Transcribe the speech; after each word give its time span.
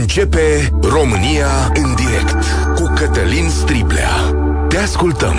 Începe 0.00 0.72
România 0.82 1.72
în 1.74 1.94
direct 1.94 2.44
cu 2.74 2.92
Cătălin 2.94 3.48
Striblea. 3.48 4.10
Te 4.68 4.76
ascultăm. 4.76 5.36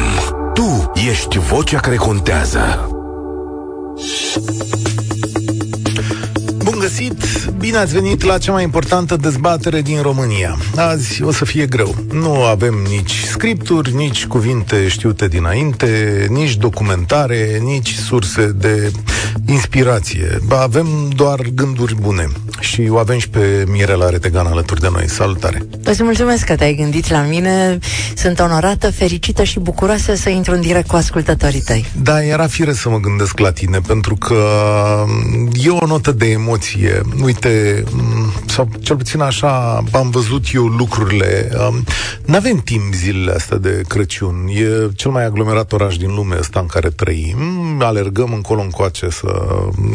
Tu 0.54 0.92
ești 1.10 1.40
vocea 1.40 1.80
care 1.80 1.96
contează. 1.96 2.88
Bun 6.58 6.80
găsit! 6.80 7.24
Bine 7.58 7.78
ați 7.78 7.94
venit 7.94 8.24
la 8.24 8.38
cea 8.38 8.52
mai 8.52 8.64
importantă 8.64 9.16
dezbatere 9.16 9.82
din 9.82 10.02
România. 10.02 10.58
Azi 10.76 11.24
o 11.24 11.32
să 11.32 11.46
fie 11.46 11.66
greu. 11.66 11.96
Nu 12.12 12.44
avem 12.44 12.74
nici 12.90 13.24
scripturi, 13.24 13.94
nici 13.94 14.26
cuvinte 14.26 14.88
știute 14.88 15.28
dinainte, 15.28 16.26
nici 16.30 16.56
documentare, 16.56 17.60
nici 17.64 17.94
surse 17.94 18.48
de 18.48 18.92
inspirație. 19.46 20.40
Avem 20.50 20.88
doar 21.16 21.40
gânduri 21.54 21.96
bune. 21.96 22.28
Și 22.60 22.88
o 22.90 22.98
avem 22.98 23.18
și 23.18 23.30
pe 23.30 23.64
Mirela 23.68 24.10
Retegan 24.10 24.46
alături 24.46 24.82
de 24.82 24.90
noi. 24.92 25.10
Salutare! 25.10 25.62
Îți 25.84 26.04
mulțumesc 26.04 26.46
că 26.46 26.56
te-ai 26.56 26.76
gândit 26.76 27.10
la 27.10 27.22
mine. 27.22 27.80
Sunt 28.16 28.40
onorată, 28.40 28.92
fericită 28.92 29.44
și 29.44 29.60
bucuroasă 29.60 30.16
să 30.16 30.30
intru 30.30 30.54
în 30.54 30.62
direct 30.62 30.88
cu 30.88 30.96
ascultătorii 30.96 31.62
tăi. 31.62 31.86
Da, 32.02 32.24
era 32.24 32.48
fire 32.48 32.74
să 32.74 32.90
mă 32.90 33.00
gândesc 33.00 33.40
la 33.40 33.52
tine, 33.52 33.80
pentru 33.88 34.16
că 34.16 34.36
e 35.54 35.70
o 35.70 35.86
notă 35.86 36.12
de 36.12 36.26
emoție. 36.26 37.02
Uite, 37.24 37.84
sau 38.48 38.70
cel 38.82 38.96
puțin 38.96 39.22
așa 39.22 39.84
am 39.92 40.10
văzut 40.10 40.46
eu 40.54 40.66
lucrurile. 40.66 41.52
Nu 42.26 42.36
avem 42.36 42.58
timp 42.58 42.94
zilele 42.94 43.32
astea 43.32 43.58
de 43.58 43.82
Crăciun. 43.88 44.48
E 44.48 44.92
cel 44.96 45.12
mai 45.12 45.26
aglomerat 45.26 45.72
oraș 45.72 45.98
din 45.98 46.14
lume 46.16 46.36
ăsta 46.40 46.60
în 46.60 46.66
care 46.66 46.90
trăim. 46.90 47.38
Alergăm 47.80 48.34
încolo 48.34 48.62
încoace 48.62 49.10
să 49.10 49.23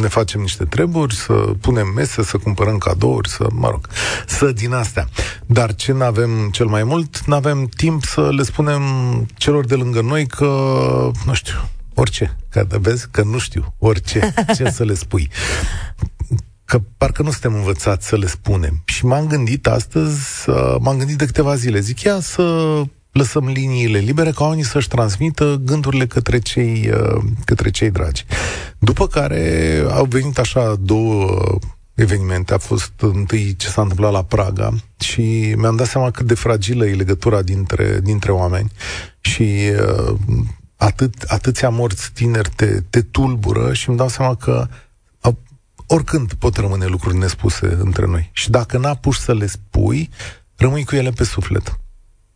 ne 0.01 0.09
facem 0.09 0.41
niște 0.41 0.65
treburi, 0.65 1.15
să 1.15 1.33
punem 1.61 1.93
mese, 1.95 2.23
să 2.23 2.39
cumpărăm 2.39 2.79
cadouri, 2.79 3.29
să, 3.29 3.47
mă 3.53 3.69
rog, 3.71 3.89
să 4.27 4.53
din 4.53 4.73
astea. 4.73 5.09
Dar 5.47 5.75
ce 5.75 5.93
nu 5.93 6.05
avem 6.05 6.49
cel 6.51 6.67
mai 6.67 6.85
mult? 6.85 7.25
Nu 7.25 7.35
avem 7.35 7.67
timp 7.67 8.05
să 8.05 8.33
le 8.33 8.43
spunem 8.43 8.83
celor 9.37 9.65
de 9.65 9.75
lângă 9.75 10.01
noi 10.01 10.27
că, 10.27 10.47
nu 11.25 11.35
știu, 11.35 11.69
orice. 11.95 12.37
Că 12.49 12.67
vezi 12.81 13.09
că 13.11 13.23
nu 13.23 13.39
știu 13.39 13.75
orice 13.79 14.35
ce 14.57 14.71
să 14.71 14.85
le 14.85 14.95
spui 14.95 15.31
că 16.69 16.81
parcă 16.97 17.23
nu 17.23 17.31
suntem 17.31 17.55
învățați 17.55 18.07
să 18.07 18.17
le 18.17 18.27
spunem. 18.27 18.83
Și 18.85 19.07
m-am 19.07 19.27
gândit 19.27 19.67
astăzi, 19.67 20.21
m-am 20.81 20.97
gândit 20.97 21.17
de 21.17 21.25
câteva 21.25 21.55
zile, 21.55 21.81
zic, 21.81 22.01
ia 22.01 22.21
să 22.21 22.83
lăsăm 23.13 23.47
liniile 23.47 23.99
libere 23.99 24.31
ca 24.31 24.45
oamenii 24.45 24.65
să-și 24.65 24.89
transmită 24.89 25.61
gândurile 25.65 26.07
către 26.07 26.39
cei, 26.39 26.91
uh, 26.93 27.23
către 27.45 27.71
cei 27.71 27.91
dragi. 27.91 28.25
După 28.79 29.07
care 29.07 29.83
au 29.91 30.05
venit 30.05 30.39
așa 30.39 30.75
două 30.81 31.59
evenimente. 31.95 32.55
A 32.55 32.59
fost 32.59 32.93
întâi 32.97 33.57
ce 33.57 33.69
s-a 33.69 33.83
întâmplat 33.83 34.13
la 34.13 34.23
Praga 34.23 34.75
și 34.99 35.55
mi-am 35.57 35.77
dat 35.77 35.87
seama 35.87 36.11
cât 36.11 36.27
de 36.27 36.35
fragilă 36.35 36.87
e 36.87 36.95
legătura 36.95 37.43
dintre, 37.43 38.01
dintre 38.01 38.33
oameni 38.33 38.73
și 39.21 39.71
uh, 40.09 40.15
atât, 40.77 41.15
atâția 41.27 41.69
morți 41.69 42.11
tineri 42.13 42.51
te, 42.57 42.81
te 42.91 43.01
tulbură 43.01 43.73
și 43.73 43.89
îmi 43.89 43.99
dau 43.99 44.09
seama 44.09 44.35
că 44.35 44.69
oricând 45.91 46.33
pot 46.33 46.57
rămâne 46.57 46.87
lucruri 46.87 47.17
nespuse 47.17 47.77
între 47.81 48.07
noi. 48.07 48.31
Și 48.33 48.51
dacă 48.51 48.79
n-apuși 48.79 49.21
să 49.21 49.35
le 49.35 49.47
spui, 49.47 50.11
rămâi 50.57 50.85
cu 50.85 50.95
ele 50.95 51.11
pe 51.11 51.25
suflet. 51.25 51.79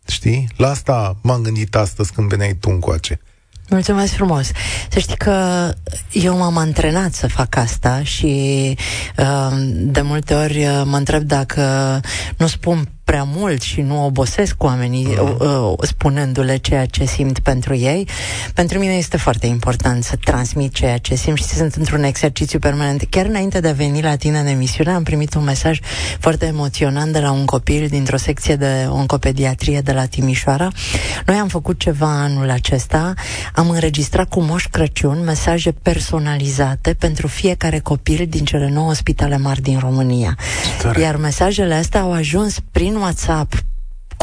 Știi? 0.07 0.49
La 0.57 0.69
asta 0.69 1.17
m-am 1.23 1.43
gândit 1.43 1.75
astăzi 1.75 2.13
când 2.13 2.29
veneai 2.29 2.57
tu 2.61 2.71
încoace. 2.71 3.21
Mulțumesc 3.69 4.13
frumos. 4.13 4.51
Să 4.91 4.99
știi 4.99 5.17
că 5.17 5.69
eu 6.13 6.37
m-am 6.37 6.57
antrenat 6.57 7.13
să 7.13 7.29
fac 7.29 7.57
asta 7.57 8.03
și 8.03 8.77
uh, 9.19 9.57
de 9.73 10.01
multe 10.01 10.35
ori 10.35 10.65
uh, 10.65 10.83
mă 10.85 10.97
întreb 10.97 11.23
dacă 11.23 12.01
nu 12.37 12.47
spun 12.47 12.89
prea 13.05 13.23
mult 13.35 13.61
și 13.63 13.81
nu 13.81 14.05
obosesc 14.05 14.63
oamenii 14.63 15.07
mm. 15.21 15.37
uh, 15.39 15.73
spunându-le 15.81 16.57
ceea 16.57 16.87
ce 16.87 17.05
simt 17.05 17.39
pentru 17.39 17.75
ei. 17.75 18.09
Pentru 18.55 18.79
mine 18.79 18.93
este 18.93 19.17
foarte 19.17 19.47
important 19.47 20.05
să 20.05 20.17
transmit 20.25 20.75
ceea 20.75 20.99
ce 20.99 21.15
simt 21.15 21.37
și 21.37 21.45
sunt 21.45 21.75
într-un 21.75 22.03
exercițiu 22.03 22.59
permanent. 22.59 23.05
Chiar 23.11 23.27
înainte 23.27 23.61
de 23.61 23.69
a 23.69 23.73
veni 23.73 24.03
la 24.03 24.17
tine 24.17 24.39
în 24.39 24.47
emisiune, 24.47 24.91
am 24.91 25.03
primit 25.03 25.35
un 25.35 25.45
mesaj 25.45 25.79
foarte 26.19 26.47
emoționant 26.47 27.13
de 27.13 27.19
la 27.19 27.31
un 27.31 27.45
copil 27.45 27.87
dintr-o 27.89 28.17
secție 28.17 28.57
de 28.57 28.87
oncopediatrie 28.89 29.81
de 29.81 29.93
la 29.93 30.05
Timișoara. 30.05 30.69
Noi 31.27 31.37
am 31.37 31.49
făcut 31.49 31.79
ceva 31.79 32.23
anul 32.23 32.51
acesta, 32.51 33.15
am 33.55 33.71
înregistrat 33.71 34.29
cu 34.29 34.41
Moș 34.41 34.67
Crăciun 34.71 35.25
mesaje 35.25 35.73
personalizate 35.73 36.95
pentru 36.95 37.27
fiecare 37.27 37.79
copil 37.79 38.27
din 38.29 38.45
cele 38.45 38.71
nouă 38.71 38.95
spitale 38.95 39.37
mari 39.39 39.61
din 39.61 39.79
România. 39.79 40.37
Stare. 40.79 41.01
Iar 41.01 41.17
mesajele 41.17 41.75
astea 41.75 42.01
au 42.01 42.13
ajuns 42.13 42.57
prin 42.71 42.97
WhatsApp 43.03 43.53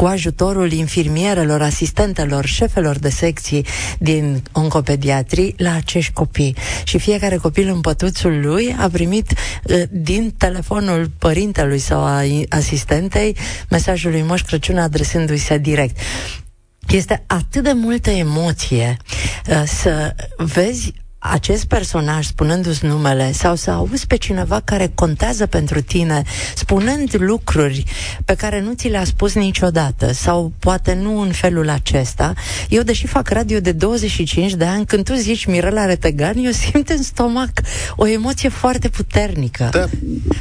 cu 0.00 0.06
ajutorul 0.06 0.72
infirmierelor, 0.72 1.62
asistentelor, 1.62 2.44
șefelor 2.44 2.98
de 2.98 3.08
secții 3.08 3.66
din 3.98 4.42
oncopediatrii 4.52 5.54
la 5.56 5.74
acești 5.74 6.12
copii. 6.12 6.56
Și 6.84 6.98
fiecare 6.98 7.36
copil 7.36 7.68
în 7.68 7.80
pătuțul 7.80 8.40
lui 8.40 8.76
a 8.78 8.88
primit 8.88 9.30
uh, 9.30 9.82
din 9.90 10.34
telefonul 10.38 11.10
părintelui 11.18 11.78
sau 11.78 12.00
a 12.00 12.22
asistentei 12.48 13.36
mesajul 13.70 14.10
lui 14.10 14.22
Moș 14.22 14.42
Crăciun 14.42 14.78
adresându-i 14.78 15.36
se 15.36 15.58
direct. 15.58 15.98
Este 16.88 17.24
atât 17.26 17.62
de 17.62 17.72
multă 17.72 18.10
emoție 18.10 18.96
uh, 19.48 19.62
să 19.66 20.14
vezi 20.36 20.92
acest 21.22 21.64
personaj 21.64 22.26
spunându-ți 22.26 22.84
numele 22.84 23.32
sau 23.32 23.54
să 23.54 23.70
auzi 23.70 24.06
pe 24.06 24.16
cineva 24.16 24.60
care 24.64 24.90
contează 24.94 25.46
pentru 25.46 25.80
tine 25.80 26.22
spunând 26.54 27.14
lucruri 27.18 27.84
pe 28.24 28.34
care 28.34 28.60
nu 28.60 28.72
ți 28.72 28.88
le-a 28.88 29.04
spus 29.04 29.34
niciodată 29.34 30.12
sau 30.12 30.52
poate 30.58 30.94
nu 30.94 31.20
în 31.20 31.32
felul 31.32 31.68
acesta. 31.68 32.32
Eu, 32.68 32.82
deși 32.82 33.06
fac 33.06 33.28
radio 33.28 33.60
de 33.60 33.72
25 33.72 34.54
de 34.54 34.64
ani, 34.64 34.86
când 34.86 35.04
tu 35.04 35.14
zici 35.14 35.44
Mirela 35.44 35.84
Retegan, 35.84 36.34
eu 36.36 36.50
simt 36.50 36.88
în 36.88 37.02
stomac 37.02 37.50
o 37.96 38.06
emoție 38.06 38.48
foarte 38.48 38.88
puternică. 38.88 39.68
Da. 39.72 39.86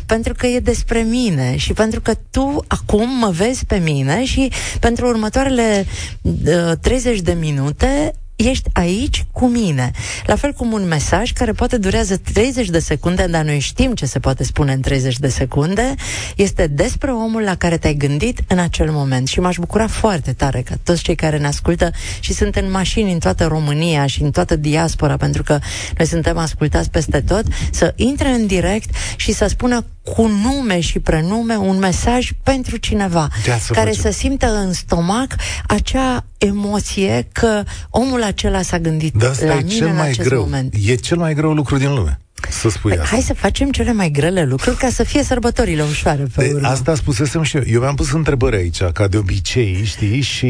Pentru 0.06 0.34
că 0.34 0.48
e 0.48 0.60
despre 0.60 1.00
mine 1.00 1.58
și 1.58 1.74
pentru 1.74 2.02
că 2.02 2.14
tu 2.32 2.64
acum 2.68 3.18
mă 3.18 3.30
vezi 3.30 3.66
pe 3.66 3.78
mine 3.78 4.26
și 4.26 4.52
pentru 4.80 5.08
următoarele 5.08 5.86
uh, 6.22 6.72
30 6.82 7.20
de 7.20 7.34
minute 7.34 8.14
ești 8.48 8.70
aici 8.74 9.26
cu 9.32 9.48
mine. 9.48 9.92
La 10.26 10.36
fel 10.36 10.52
cum 10.52 10.72
un 10.72 10.88
mesaj 10.88 11.32
care 11.32 11.52
poate 11.52 11.78
durează 11.78 12.18
30 12.18 12.70
de 12.70 12.80
secunde, 12.80 13.26
dar 13.26 13.44
noi 13.44 13.60
știm 13.60 13.94
ce 13.94 14.06
se 14.06 14.20
poate 14.20 14.44
spune 14.44 14.74
în 14.74 14.82
30 14.82 15.20
de 15.20 15.28
secunde, 15.28 15.96
este 16.36 16.68
despre 16.68 17.12
omul 17.12 17.42
la 17.42 17.56
care 17.56 17.78
te-ai 17.78 17.94
gândit 17.94 18.40
în 18.48 18.60
acel 18.60 18.92
moment. 18.92 19.28
Și 19.28 19.40
m-aș 19.40 19.58
bucura 19.58 19.88
foarte 19.88 20.34
tare 20.34 20.62
că 20.62 20.74
toți 20.84 21.04
cei 21.04 21.16
care 21.16 21.38
ne 21.38 21.48
ascultă 21.48 21.92
și 22.20 22.34
sunt 22.34 22.56
în 22.56 22.72
mașini 22.72 23.12
în 23.12 23.20
toată 23.20 23.46
România 23.46 24.06
și 24.06 24.22
în 24.22 24.32
toată 24.32 24.56
diaspora, 24.56 25.18
pentru 25.18 25.44
că 25.44 25.60
noi 25.98 26.08
suntem 26.08 26.38
ascultați 26.38 26.90
peste 26.90 27.22
tot, 27.22 27.44
să 27.72 27.94
intre 27.96 28.30
în 28.30 28.48
direct 28.48 28.90
și 29.16 29.34
să 29.34 29.48
spună 29.48 29.86
cu 30.04 30.28
nume 30.28 30.80
și 30.80 31.00
prenume 31.00 31.56
un 31.56 31.78
mesaj 31.78 32.30
pentru 32.44 32.78
cineva 32.78 33.28
să 33.60 33.74
care 33.74 33.94
să 33.94 34.10
simtă 34.10 34.56
în 34.56 34.74
stomac 34.74 35.36
acea 35.68 36.26
emoție 36.38 37.28
că 37.32 37.64
omul 37.90 38.24
acela 38.24 38.62
s-a 38.62 38.80
gândit 38.80 39.14
de 39.14 39.26
asta 39.26 39.46
la 39.46 39.54
e 39.54 39.56
mine 39.56 39.70
cel 39.70 39.88
în 39.88 39.96
mai 39.96 40.10
acest 40.10 40.28
greu. 40.28 40.42
moment. 40.42 40.74
E 40.86 40.96
cel 40.96 41.18
mai 41.18 41.34
greu 41.34 41.54
lucru 41.54 41.78
din 41.78 41.94
lume. 41.94 42.20
Să 42.50 42.70
spui 42.70 42.92
păi, 42.92 43.00
asta. 43.00 43.16
Hai 43.16 43.22
să 43.22 43.34
facem 43.34 43.72
cele 43.72 43.94
mai 43.94 44.10
grele 44.10 44.46
lucruri 44.46 44.78
ca 44.78 44.90
să 44.90 45.04
fie 45.04 45.24
sărbătorile 45.24 45.84
ușoare 45.84 46.28
pe 46.36 46.48
de, 46.48 46.54
urmă. 46.54 46.68
Asta 46.68 46.96
spusesem 46.96 47.44
și 47.44 47.58
eu. 47.58 47.64
Eu 47.68 47.80
mi-am 47.80 47.96
pus 47.96 48.12
întrebări 48.12 48.56
aici, 48.56 48.84
ca 48.84 49.08
de 49.08 49.18
obicei, 49.18 49.84
știi, 49.84 50.22
și 50.22 50.48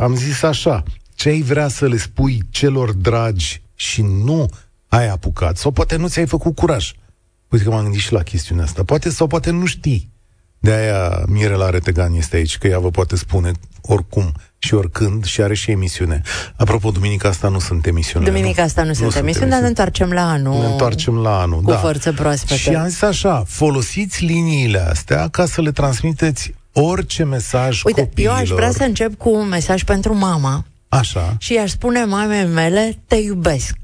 am 0.00 0.14
zis 0.14 0.42
așa, 0.42 0.82
ce 1.14 1.28
ai 1.28 1.40
vrea 1.40 1.68
să 1.68 1.86
le 1.86 1.96
spui 1.96 2.42
celor 2.50 2.92
dragi 2.92 3.62
și 3.74 4.02
nu 4.24 4.48
ai 4.88 5.08
apucat, 5.08 5.56
sau 5.56 5.70
poate 5.70 5.96
nu 5.96 6.08
ți-ai 6.08 6.26
făcut 6.26 6.54
curaj. 6.54 6.92
Uite 7.52 7.64
că 7.64 7.70
m-am 7.70 7.82
gândit 7.82 8.00
și 8.00 8.12
la 8.12 8.22
chestiunea 8.22 8.64
asta. 8.64 8.82
Poate 8.84 9.10
sau 9.10 9.26
poate 9.26 9.50
nu 9.50 9.66
știi. 9.66 10.10
De 10.58 10.72
aia 10.72 11.22
Mirela 11.26 11.70
Retegan 11.70 12.14
este 12.14 12.36
aici, 12.36 12.58
că 12.58 12.66
ea 12.66 12.78
vă 12.78 12.90
poate 12.90 13.16
spune 13.16 13.52
oricum 13.80 14.32
și 14.58 14.74
oricând 14.74 15.24
și 15.24 15.42
are 15.42 15.54
și 15.54 15.70
emisiune. 15.70 16.22
Apropo, 16.56 16.90
duminica 16.90 17.28
asta 17.28 17.48
nu 17.48 17.58
sunt 17.58 17.86
emisiune. 17.86 18.26
Duminica 18.26 18.62
asta 18.62 18.82
nu, 18.82 18.88
nu 18.88 18.94
sunt 18.94 19.14
emisiune, 19.14 19.50
dar 19.50 19.60
ne 19.60 19.66
întoarcem 19.66 20.10
la 20.10 20.30
anul. 20.30 20.60
Ne 20.60 20.66
întoarcem 20.66 21.14
la 21.14 21.40
anul, 21.40 21.60
cu 21.60 21.70
da. 21.70 21.76
forță 21.76 22.12
proaspătă. 22.12 22.54
Și 22.54 22.68
am 22.68 22.88
zis 22.88 23.02
așa, 23.02 23.44
folosiți 23.46 24.24
liniile 24.24 24.78
astea 24.78 25.28
ca 25.28 25.46
să 25.46 25.60
le 25.60 25.72
transmiteți 25.72 26.54
orice 26.72 27.24
mesaj 27.24 27.82
Uite, 27.84 28.00
copiilor. 28.00 28.34
eu 28.34 28.40
aș 28.40 28.48
vrea 28.48 28.70
să 28.70 28.82
încep 28.82 29.14
cu 29.18 29.30
un 29.30 29.48
mesaj 29.48 29.84
pentru 29.84 30.14
mama. 30.14 30.64
Așa. 30.88 31.36
Și 31.38 31.56
aș 31.56 31.70
spune 31.70 32.04
mamei 32.04 32.44
mele, 32.44 32.98
te 33.06 33.14
iubesc 33.16 33.76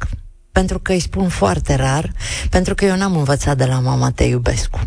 pentru 0.58 0.78
că 0.78 0.92
îi 0.92 1.00
spun 1.00 1.28
foarte 1.28 1.74
rar, 1.74 2.12
pentru 2.50 2.74
că 2.74 2.84
eu 2.84 2.96
n-am 2.96 3.16
învățat 3.16 3.56
de 3.56 3.64
la 3.64 3.78
mama 3.78 4.10
te 4.10 4.24
iubescu. 4.24 4.80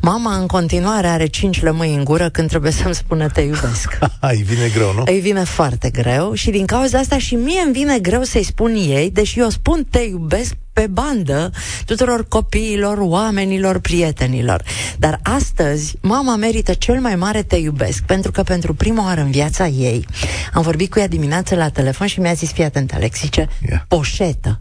Mama 0.00 0.36
în 0.36 0.46
continuare 0.46 1.06
are 1.06 1.26
cinci 1.26 1.62
lămâi 1.62 1.94
în 1.94 2.04
gură 2.04 2.30
când 2.30 2.48
trebuie 2.48 2.72
să-mi 2.72 2.94
spună 2.94 3.28
te 3.28 3.40
iubesc. 3.40 3.98
îi 4.20 4.42
vine 4.42 4.68
greu, 4.74 4.92
nu? 4.92 5.02
Îi 5.06 5.20
vine 5.20 5.44
foarte 5.44 5.90
greu 5.90 6.32
și 6.32 6.50
din 6.50 6.66
cauza 6.66 6.98
asta 6.98 7.18
și 7.18 7.34
mie 7.34 7.60
îmi 7.64 7.72
vine 7.72 7.98
greu 7.98 8.22
să-i 8.22 8.42
spun 8.42 8.74
ei, 8.74 9.10
deși 9.10 9.38
eu 9.38 9.48
spun 9.48 9.86
te 9.90 9.98
iubesc 9.98 10.54
pe 10.72 10.86
bandă 10.86 11.50
tuturor 11.84 12.28
copiilor, 12.28 12.98
oamenilor, 13.00 13.78
prietenilor. 13.78 14.62
Dar 14.98 15.20
astăzi, 15.22 15.94
mama 16.00 16.36
merită 16.36 16.72
cel 16.72 17.00
mai 17.00 17.16
mare 17.16 17.42
te 17.42 17.56
iubesc, 17.56 18.02
pentru 18.02 18.30
că 18.30 18.42
pentru 18.42 18.74
prima 18.74 19.04
oară 19.04 19.20
în 19.20 19.30
viața 19.30 19.66
ei 19.66 20.06
am 20.52 20.62
vorbit 20.62 20.90
cu 20.90 20.98
ea 20.98 21.08
dimineață 21.08 21.54
la 21.54 21.68
telefon 21.68 22.06
și 22.06 22.20
mi-a 22.20 22.32
zis, 22.32 22.52
fii 22.52 22.64
atent, 22.64 22.92
Alex, 22.92 23.20
zice, 23.20 23.48
yeah. 23.68 23.80
poșetă. 23.88 24.60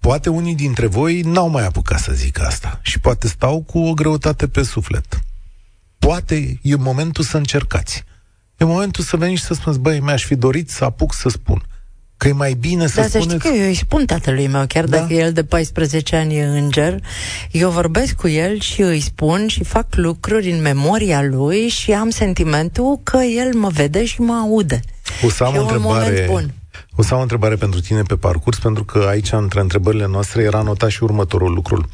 Poate 0.00 0.30
unii 0.30 0.54
dintre 0.54 0.86
voi 0.86 1.20
n-au 1.20 1.48
mai 1.48 1.66
apucat 1.66 1.98
să 1.98 2.12
zic 2.12 2.40
asta 2.40 2.80
și 2.82 3.00
poate 3.00 3.28
stau 3.28 3.62
cu 3.62 3.78
o 3.78 3.94
greutate 3.94 4.48
pe 4.48 4.62
suflet. 4.62 5.20
Poate 5.98 6.58
e 6.62 6.76
momentul 6.76 7.24
să 7.24 7.36
încercați. 7.36 8.04
E 8.56 8.64
momentul 8.64 9.04
să 9.04 9.16
veniți 9.16 9.40
și 9.40 9.46
să 9.46 9.54
spuneți, 9.54 9.80
băi, 9.80 10.00
mi-aș 10.00 10.24
fi 10.24 10.34
dorit 10.34 10.70
să 10.70 10.84
apuc 10.84 11.14
să 11.14 11.28
spun. 11.28 11.62
Că 12.20 12.28
e 12.28 12.32
mai 12.32 12.52
bine 12.52 12.86
să 12.86 13.00
da, 13.00 13.06
spuneți... 13.06 13.28
Da, 13.28 13.32
să 13.32 13.48
că 13.48 13.56
eu 13.56 13.66
îi 13.66 13.74
spun 13.74 14.04
tatălui 14.04 14.46
meu, 14.46 14.64
chiar 14.66 14.84
da? 14.84 14.98
dacă 14.98 15.12
el 15.12 15.32
de 15.32 15.44
14 15.44 16.16
ani 16.16 16.36
e 16.36 16.44
înger, 16.44 17.00
eu 17.50 17.70
vorbesc 17.70 18.14
cu 18.14 18.28
el 18.28 18.60
și 18.60 18.80
îi 18.80 19.00
spun 19.00 19.46
și 19.46 19.64
fac 19.64 19.86
lucruri 19.94 20.50
în 20.50 20.60
memoria 20.60 21.22
lui 21.22 21.68
și 21.68 21.92
am 21.92 22.10
sentimentul 22.10 23.00
că 23.02 23.16
el 23.16 23.54
mă 23.54 23.68
vede 23.68 24.04
și 24.04 24.20
mă 24.20 24.32
aude. 24.32 24.80
O 25.22 25.28
să 25.28 25.44
am 25.44 25.56
o 25.56 25.60
întrebare... 25.60 26.26
bun. 26.30 26.54
O 26.96 27.02
să 27.02 27.12
am 27.12 27.18
o 27.18 27.22
întrebare 27.22 27.56
pentru 27.56 27.80
tine 27.80 28.02
pe 28.02 28.16
parcurs, 28.16 28.58
pentru 28.58 28.84
că 28.84 29.06
aici, 29.08 29.32
între 29.32 29.60
întrebările 29.60 30.06
noastre, 30.06 30.42
era 30.42 30.62
notat 30.62 30.90
și 30.90 31.02
următorul 31.02 31.52
lucru. 31.52 31.88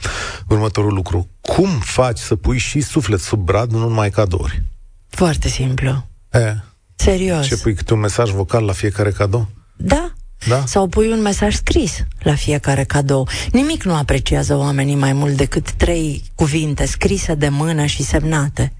Următorul 0.49 0.95
lucru. 0.95 1.29
Cum 1.41 1.69
faci 1.69 2.19
să 2.19 2.37
pui 2.37 2.59
și 2.59 2.81
suflet 2.81 3.21
sub 3.21 3.41
brad, 3.41 3.71
nu 3.71 3.79
numai 3.79 4.11
cadouri? 4.11 4.63
Foarte 5.09 5.49
simplu. 5.49 6.07
E. 6.33 6.55
Serios. 6.95 7.47
Ce 7.47 7.57
pui 7.57 7.75
câte 7.75 7.93
un 7.93 8.01
mesaj 8.01 8.31
vocal 8.31 8.65
la 8.65 8.73
fiecare 8.73 9.11
cadou? 9.11 9.49
Da. 9.77 10.13
Da? 10.49 10.65
Sau 10.67 10.87
pui 10.87 11.11
un 11.11 11.21
mesaj 11.21 11.55
scris 11.55 12.05
la 12.19 12.35
fiecare 12.35 12.85
cadou. 12.85 13.29
Nimic 13.53 13.83
nu 13.83 13.95
apreciază 13.95 14.57
oamenii 14.57 14.95
mai 14.95 15.13
mult 15.13 15.37
decât 15.37 15.71
trei 15.71 16.23
cuvinte 16.35 16.87
scrise 16.87 17.35
de 17.35 17.49
mână 17.49 17.85
și 17.85 18.03
semnate. 18.03 18.73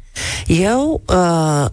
Eu 0.47 1.03
uh, 1.07 1.15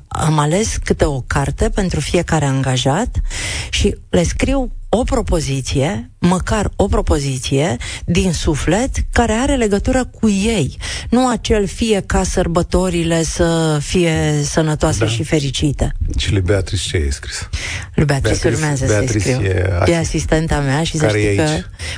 am 0.08 0.38
ales 0.38 0.78
câte 0.84 1.06
o 1.06 1.22
carte 1.22 1.70
pentru 1.70 2.00
fiecare 2.00 2.46
angajat 2.46 3.22
și 3.70 3.98
le 4.10 4.24
scriu 4.24 4.72
o 4.96 5.04
propoziție, 5.04 6.12
măcar 6.20 6.72
o 6.76 6.88
propoziție 6.88 7.78
din 8.06 8.34
suflet 8.34 8.90
care 9.12 9.32
are 9.32 9.56
legătură 9.56 10.06
cu 10.20 10.30
ei. 10.30 10.78
Nu 11.10 11.28
acel 11.28 11.68
fie 11.68 12.04
ca 12.06 12.24
sărbătorile 12.24 13.24
să 13.24 13.78
fie 13.82 14.42
sănătoase 14.44 15.06
da. 15.06 15.08
și 15.12 15.24
fericite. 15.24 15.92
Și 16.18 16.32
lui 16.32 16.42
Beatrice 16.42 16.90
ce 16.90 17.04
ai 17.04 17.12
scris? 17.12 17.50
Lui 17.96 18.06
Beatrice, 18.06 18.40
Beatrice 18.42 18.56
urmează 18.56 18.86
să-i 18.86 19.20
scriu. 19.20 19.42
E, 19.42 19.92
e 19.92 19.98
asistenta 19.98 20.60
mea 20.60 20.84
și 20.84 20.98
să 20.98 21.08
știi 21.08 21.36
că 21.36 21.48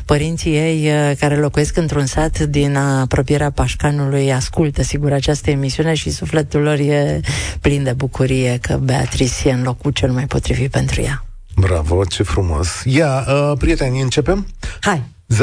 părinții 0.06 0.56
ei 0.56 0.88
uh, 0.88 1.18
care 1.19 1.36
locuiesc 1.38 1.77
într-un 1.77 2.06
sat 2.06 2.39
din 2.39 2.75
apropierea 2.75 3.51
Pașcanului 3.51 4.33
ascultă 4.33 4.83
sigur 4.83 5.12
această 5.12 5.50
emisiune 5.50 5.94
și 5.94 6.09
sufletul 6.09 6.62
lor 6.62 6.77
e 6.77 7.19
plin 7.62 7.83
de 7.83 7.94
bucurie 7.94 8.57
că 8.62 8.80
Beatrice 8.83 9.50
e 9.50 9.51
în 9.51 9.63
locul 9.63 9.92
cel 9.92 10.12
mai 10.12 10.25
potrivit 10.25 10.71
pentru 10.71 11.01
ea. 11.01 11.25
Bravo, 11.56 12.06
ce 12.06 12.24
frumos. 12.24 12.81
Ia, 12.86 13.25
uh, 13.28 13.52
prieteni, 13.57 14.02
începem? 14.02 14.48
Hai. 14.81 15.04
0372069599 15.34 15.38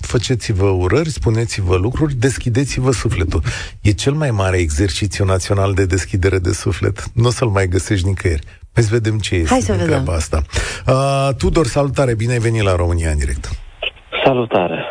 Faceți-vă 0.00 0.66
urări, 0.66 1.10
spuneți-vă 1.10 1.76
lucruri, 1.76 2.14
deschideți-vă 2.14 2.90
sufletul. 2.92 3.42
E 3.80 3.90
cel 3.92 4.12
mai 4.12 4.30
mare 4.30 4.56
exercițiu 4.56 5.24
național 5.24 5.74
de 5.74 5.86
deschidere 5.86 6.38
de 6.38 6.52
suflet. 6.52 7.04
Nu 7.14 7.26
o 7.26 7.30
să-l 7.30 7.48
mai 7.48 7.68
găsești 7.68 8.06
nicăieri. 8.06 8.42
Hai 8.72 8.82
să 8.82 8.88
vedem 8.92 9.18
ce 9.18 9.34
este 9.34 9.48
Hai 9.48 9.60
să 9.60 9.72
vedem. 9.72 10.08
asta. 10.08 10.42
Uh, 10.86 11.28
Tudor, 11.36 11.66
salutare, 11.66 12.14
bine 12.14 12.32
ai 12.32 12.38
venit 12.38 12.62
la 12.62 12.76
România 12.76 13.10
în 13.10 13.18
direct. 13.18 13.50
Salutare. 14.24 14.84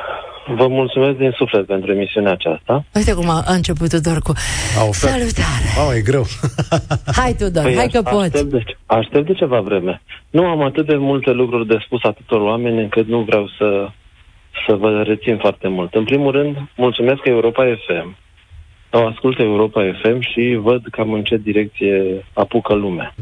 Vă 0.48 0.68
mulțumesc 0.68 1.18
din 1.18 1.32
suflet 1.32 1.66
pentru 1.66 1.92
emisiunea 1.92 2.32
aceasta. 2.32 2.86
Uite 2.96 3.14
cum 3.14 3.30
a, 3.30 3.44
a 3.46 3.54
început 3.54 3.90
Tudor 3.90 4.20
cu 4.20 4.34
Au 4.80 4.92
salutare. 4.92 5.66
Mamă, 5.78 5.96
e 5.96 6.02
greu. 6.02 6.26
hai, 7.20 7.34
Tudor, 7.34 7.64
păi 7.64 7.76
hai 7.76 7.88
că 7.88 7.98
aștept 7.98 8.16
poți. 8.16 8.50
De, 8.50 8.64
aștept 8.86 9.26
de 9.26 9.34
ceva 9.34 9.60
vreme. 9.60 10.02
Nu 10.30 10.46
am 10.46 10.62
atât 10.62 10.86
de 10.86 10.96
multe 10.96 11.32
lucruri 11.32 11.68
de 11.68 11.78
spus 11.86 12.04
atâtor 12.04 12.42
oameni 12.42 12.82
încât 12.82 13.08
nu 13.08 13.20
vreau 13.20 13.50
să, 13.58 13.90
să 14.68 14.76
vă 14.76 15.02
rețin 15.02 15.38
foarte 15.38 15.68
mult. 15.68 15.94
În 15.94 16.04
primul 16.04 16.32
rând, 16.32 16.58
mulțumesc 16.76 17.20
Europa 17.24 17.64
FM. 17.64 18.18
O 18.92 19.06
ascult 19.06 19.40
Europa 19.40 19.82
FM 20.02 20.20
și 20.20 20.60
văd 20.62 20.82
cam 20.92 21.14
în 21.14 21.24
ce 21.24 21.38
direcție 21.38 22.26
apucă 22.34 22.74
lumea. 22.74 23.16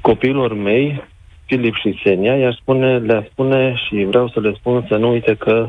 Copiilor 0.00 0.54
mei 0.54 1.04
Filip 1.46 1.74
și 1.74 2.00
Senia, 2.04 2.48
i 2.48 2.56
spune, 2.60 2.98
le 2.98 3.28
spune 3.30 3.74
și 3.86 4.04
vreau 4.04 4.28
să 4.28 4.40
le 4.40 4.52
spun 4.58 4.84
să 4.88 4.96
nu 4.96 5.10
uite 5.10 5.34
că 5.34 5.68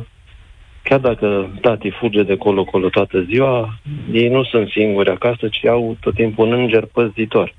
chiar 0.84 1.00
dacă 1.00 1.50
tati 1.62 1.90
fuge 1.90 2.24
de 2.24 2.38
colo-colo 2.38 2.90
toată 2.90 3.22
ziua, 3.22 3.80
ei 4.12 4.30
nu 4.30 4.44
sunt 4.44 4.70
singuri 4.70 5.10
acasă, 5.10 5.48
ci 5.48 5.66
au 5.66 5.98
tot 6.00 6.14
timpul 6.14 6.48
un 6.48 6.54
înger 6.54 6.86
păzitor. 6.86 7.54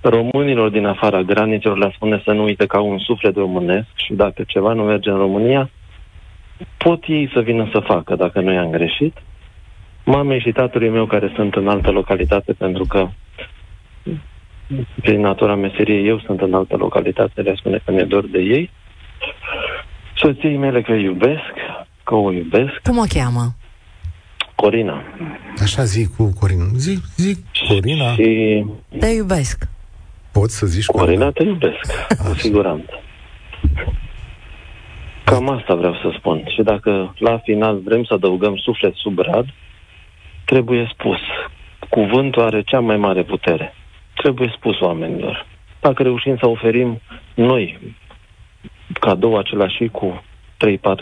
Românilor 0.00 0.70
din 0.70 0.86
afara 0.86 1.22
granițelor 1.22 1.78
le 1.78 1.92
spune 1.94 2.22
să 2.24 2.32
nu 2.32 2.42
uite 2.42 2.66
că 2.66 2.76
au 2.76 2.90
un 2.90 2.98
suflet 2.98 3.36
românesc 3.36 3.86
și 3.94 4.12
dacă 4.12 4.42
ceva 4.46 4.72
nu 4.72 4.82
merge 4.82 5.10
în 5.10 5.16
România, 5.16 5.70
pot 6.76 7.04
ei 7.06 7.30
să 7.34 7.40
vină 7.40 7.68
să 7.72 7.80
facă 7.80 8.14
dacă 8.14 8.40
nu 8.40 8.52
i-am 8.52 8.70
greșit. 8.70 9.16
Mamei 10.04 10.40
și 10.40 10.52
tatălui 10.52 10.88
meu 10.88 11.06
care 11.06 11.32
sunt 11.34 11.54
în 11.54 11.68
altă 11.68 11.90
localitate 11.90 12.52
pentru 12.52 12.84
că 12.84 13.08
prin 15.02 15.20
natura 15.20 15.54
meseriei, 15.54 16.08
eu 16.08 16.20
sunt 16.20 16.40
în 16.40 16.54
altă 16.54 16.76
localitate, 16.76 17.40
le 17.40 17.54
spune 17.56 17.80
că 17.84 17.92
mi-e 17.92 18.04
dor 18.04 18.26
de 18.26 18.38
ei. 18.38 18.70
Soției 20.16 20.56
mele 20.56 20.82
că 20.82 20.92
iubesc, 20.92 21.52
că 22.04 22.14
o 22.14 22.32
iubesc. 22.32 22.80
Cum 22.82 22.98
o 22.98 23.04
cheamă? 23.08 23.54
Corina. 24.54 25.02
Așa 25.62 25.84
zic 25.84 26.16
cu 26.16 26.32
Corina. 26.40 26.64
Zic, 26.76 26.98
zic 27.16 27.38
Corina. 27.68 28.12
Și... 28.12 28.64
Te 28.98 29.06
iubesc. 29.06 29.68
Poți 30.32 30.58
să 30.58 30.66
zici 30.66 30.86
Corina? 30.86 31.06
Corina, 31.06 31.30
te 31.30 31.42
iubesc, 31.42 32.08
cu 32.28 32.34
siguranță. 32.34 33.00
Cam 35.24 35.48
asta 35.50 35.74
vreau 35.74 35.94
să 35.94 36.14
spun. 36.18 36.44
Și 36.54 36.62
dacă 36.62 37.14
la 37.18 37.38
final 37.38 37.80
vrem 37.84 38.04
să 38.04 38.14
adăugăm 38.14 38.56
suflet 38.56 38.94
sub 38.94 39.18
rad, 39.18 39.46
trebuie 40.44 40.90
spus. 40.92 41.18
Cuvântul 41.88 42.42
are 42.42 42.62
cea 42.62 42.80
mai 42.80 42.96
mare 42.96 43.22
putere 43.22 43.74
trebuie 44.22 44.52
spus 44.56 44.80
oamenilor. 44.80 45.46
Dacă 45.80 46.02
reușim 46.02 46.36
să 46.36 46.46
oferim 46.46 47.00
noi 47.34 47.94
cadou 49.00 49.38
același 49.38 49.88
cu 49.88 50.24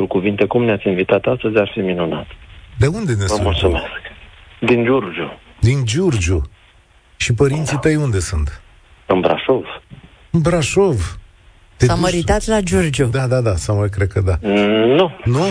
3-4 0.05 0.09
cuvinte, 0.09 0.47
cum 0.47 0.65
ne-ați 0.65 0.89
invitat 0.89 1.25
astăzi, 1.25 1.57
ar 1.59 1.71
fi 1.73 1.79
minunat. 1.81 2.27
De 2.79 2.87
unde 2.87 3.13
ne 3.13 3.25
Vă 3.27 3.39
mulțumesc. 3.43 3.85
Din 4.61 4.85
Giurgiu. 4.85 5.39
Din 5.61 5.85
Giurgiu. 5.85 6.43
Și 7.17 7.35
părinții 7.35 7.75
da. 7.75 7.81
tăi 7.81 7.97
unde 7.97 8.19
sunt? 8.19 8.63
În 9.07 9.21
Brașov. 9.21 9.65
În 10.31 10.41
Brașov. 10.41 11.20
Te 11.81 11.87
S-a 11.87 11.95
duci- 11.95 12.01
măritat 12.01 12.47
la 12.47 12.61
Giurgiu. 12.61 13.07
Da, 13.07 13.27
da, 13.27 13.41
da, 13.41 13.57
să 13.57 13.73
mă 13.73 13.87
cred 13.87 14.09
că 14.09 14.21
da. 14.21 14.39
Mm, 14.43 14.95
Nu. 14.97 15.11
Nu? 15.25 15.45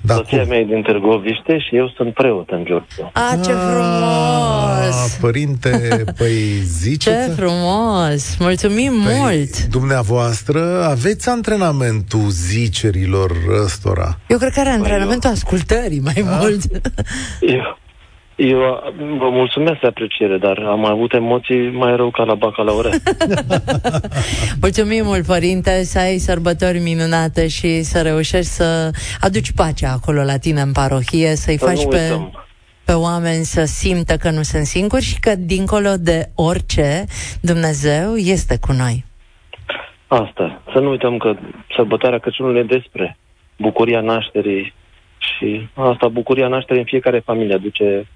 Da, 0.00 0.14
Soția 0.14 0.38
cum? 0.40 0.48
mea 0.48 0.58
e 0.58 0.64
din 0.64 0.82
Târgoviște 0.82 1.58
și 1.58 1.76
eu 1.76 1.92
sunt 1.96 2.14
preot 2.14 2.48
în 2.50 2.64
Giurgiu. 2.64 3.10
A, 3.12 3.38
ce 3.44 3.50
Ah, 3.52 3.56
frumos! 3.72 5.16
Părinte, 5.20 6.04
păi 6.16 6.34
Ce 6.58 6.62
ziceți? 6.62 7.30
frumos! 7.36 8.36
Mulțumim 8.38 8.92
Păi, 9.04 9.14
mult! 9.18 9.66
Dumneavoastră 9.66 10.84
aveți 10.90 11.28
antrenamentul 11.28 12.28
zicerilor 12.28 13.30
ăstora. 13.64 14.18
Eu 14.28 14.38
cred 14.38 14.52
că 14.52 14.60
are 14.60 14.68
antrenamentul 14.68 15.30
ascultării 15.30 16.00
mai 16.00 16.14
Ah. 16.16 16.38
mult. 16.40 16.62
Eu, 17.40 17.78
eu 18.36 18.58
vă 19.18 19.28
mulțumesc 19.30 19.80
de 19.80 19.86
apreciere, 19.86 20.38
dar 20.38 20.58
am 20.58 20.84
avut 20.84 21.12
emoții 21.12 21.70
mai 21.70 21.96
rău 21.96 22.10
ca 22.10 22.24
la 22.24 22.34
bacalaureat. 22.34 23.00
Mulțumim 24.60 25.04
mult, 25.04 25.26
părinte, 25.26 25.84
să 25.84 25.98
ai 25.98 26.18
sărbători 26.18 26.78
minunate 26.78 27.48
și 27.48 27.82
să 27.82 28.02
reușești 28.02 28.50
să 28.50 28.90
aduci 29.20 29.52
pacea 29.52 29.92
acolo 29.92 30.22
la 30.22 30.36
tine 30.38 30.60
în 30.60 30.72
parohie, 30.72 31.34
să-i 31.34 31.58
Să 31.58 31.66
faci 31.66 31.82
nu 31.82 31.88
pe, 31.88 31.96
uităm. 31.96 32.44
pe 32.84 32.92
oameni 32.92 33.44
să 33.44 33.64
simtă 33.64 34.16
că 34.16 34.30
nu 34.30 34.42
sunt 34.42 34.64
singuri 34.64 35.02
și 35.02 35.20
că, 35.20 35.34
dincolo 35.38 35.90
de 36.00 36.30
orice, 36.34 37.04
Dumnezeu 37.40 38.14
este 38.16 38.58
cu 38.60 38.72
noi. 38.72 39.04
Asta. 40.06 40.62
Să 40.72 40.78
nu 40.78 40.90
uităm 40.90 41.16
că 41.16 41.34
sărbătoarea 41.76 42.18
Crăciunului 42.18 42.60
e 42.60 42.62
despre 42.78 43.16
bucuria 43.58 44.00
nașterii 44.00 44.74
și 45.18 45.68
asta, 45.74 46.08
bucuria 46.08 46.48
nașterii 46.48 46.82
în 46.82 46.88
fiecare 46.88 47.18
familie 47.18 47.54
aduce 47.54 48.06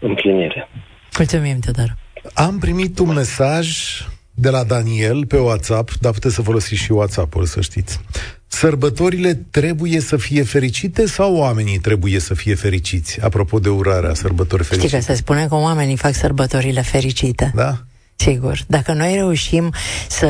împlinire. 0.00 0.68
Mulțumim, 1.16 1.58
Tudor. 1.58 1.96
Am 2.34 2.58
primit 2.58 2.98
un 2.98 3.12
mesaj 3.12 3.68
de 4.34 4.50
la 4.50 4.64
Daniel 4.64 5.26
pe 5.26 5.36
WhatsApp, 5.36 5.90
dar 6.00 6.12
puteți 6.12 6.34
să 6.34 6.42
folosiți 6.42 6.80
și 6.82 6.92
WhatsApp-ul, 6.92 7.44
să 7.44 7.60
știți. 7.60 8.00
Sărbătorile 8.46 9.34
trebuie 9.50 10.00
să 10.00 10.16
fie 10.16 10.42
fericite 10.42 11.06
sau 11.06 11.36
oamenii 11.36 11.78
trebuie 11.78 12.18
să 12.18 12.34
fie 12.34 12.54
fericiți? 12.54 13.20
Apropo 13.20 13.58
de 13.58 13.68
urarea, 13.68 14.14
sărbători 14.14 14.62
Știi 14.64 14.76
fericite. 14.76 14.98
că 14.98 15.12
se 15.12 15.14
spune 15.18 15.46
că 15.46 15.54
oamenii 15.54 15.96
fac 15.96 16.14
sărbătorile 16.14 16.80
fericite. 16.80 17.52
Da? 17.54 17.78
Sigur, 18.20 18.58
dacă 18.66 18.92
noi 18.92 19.14
reușim 19.14 19.72
să 20.08 20.28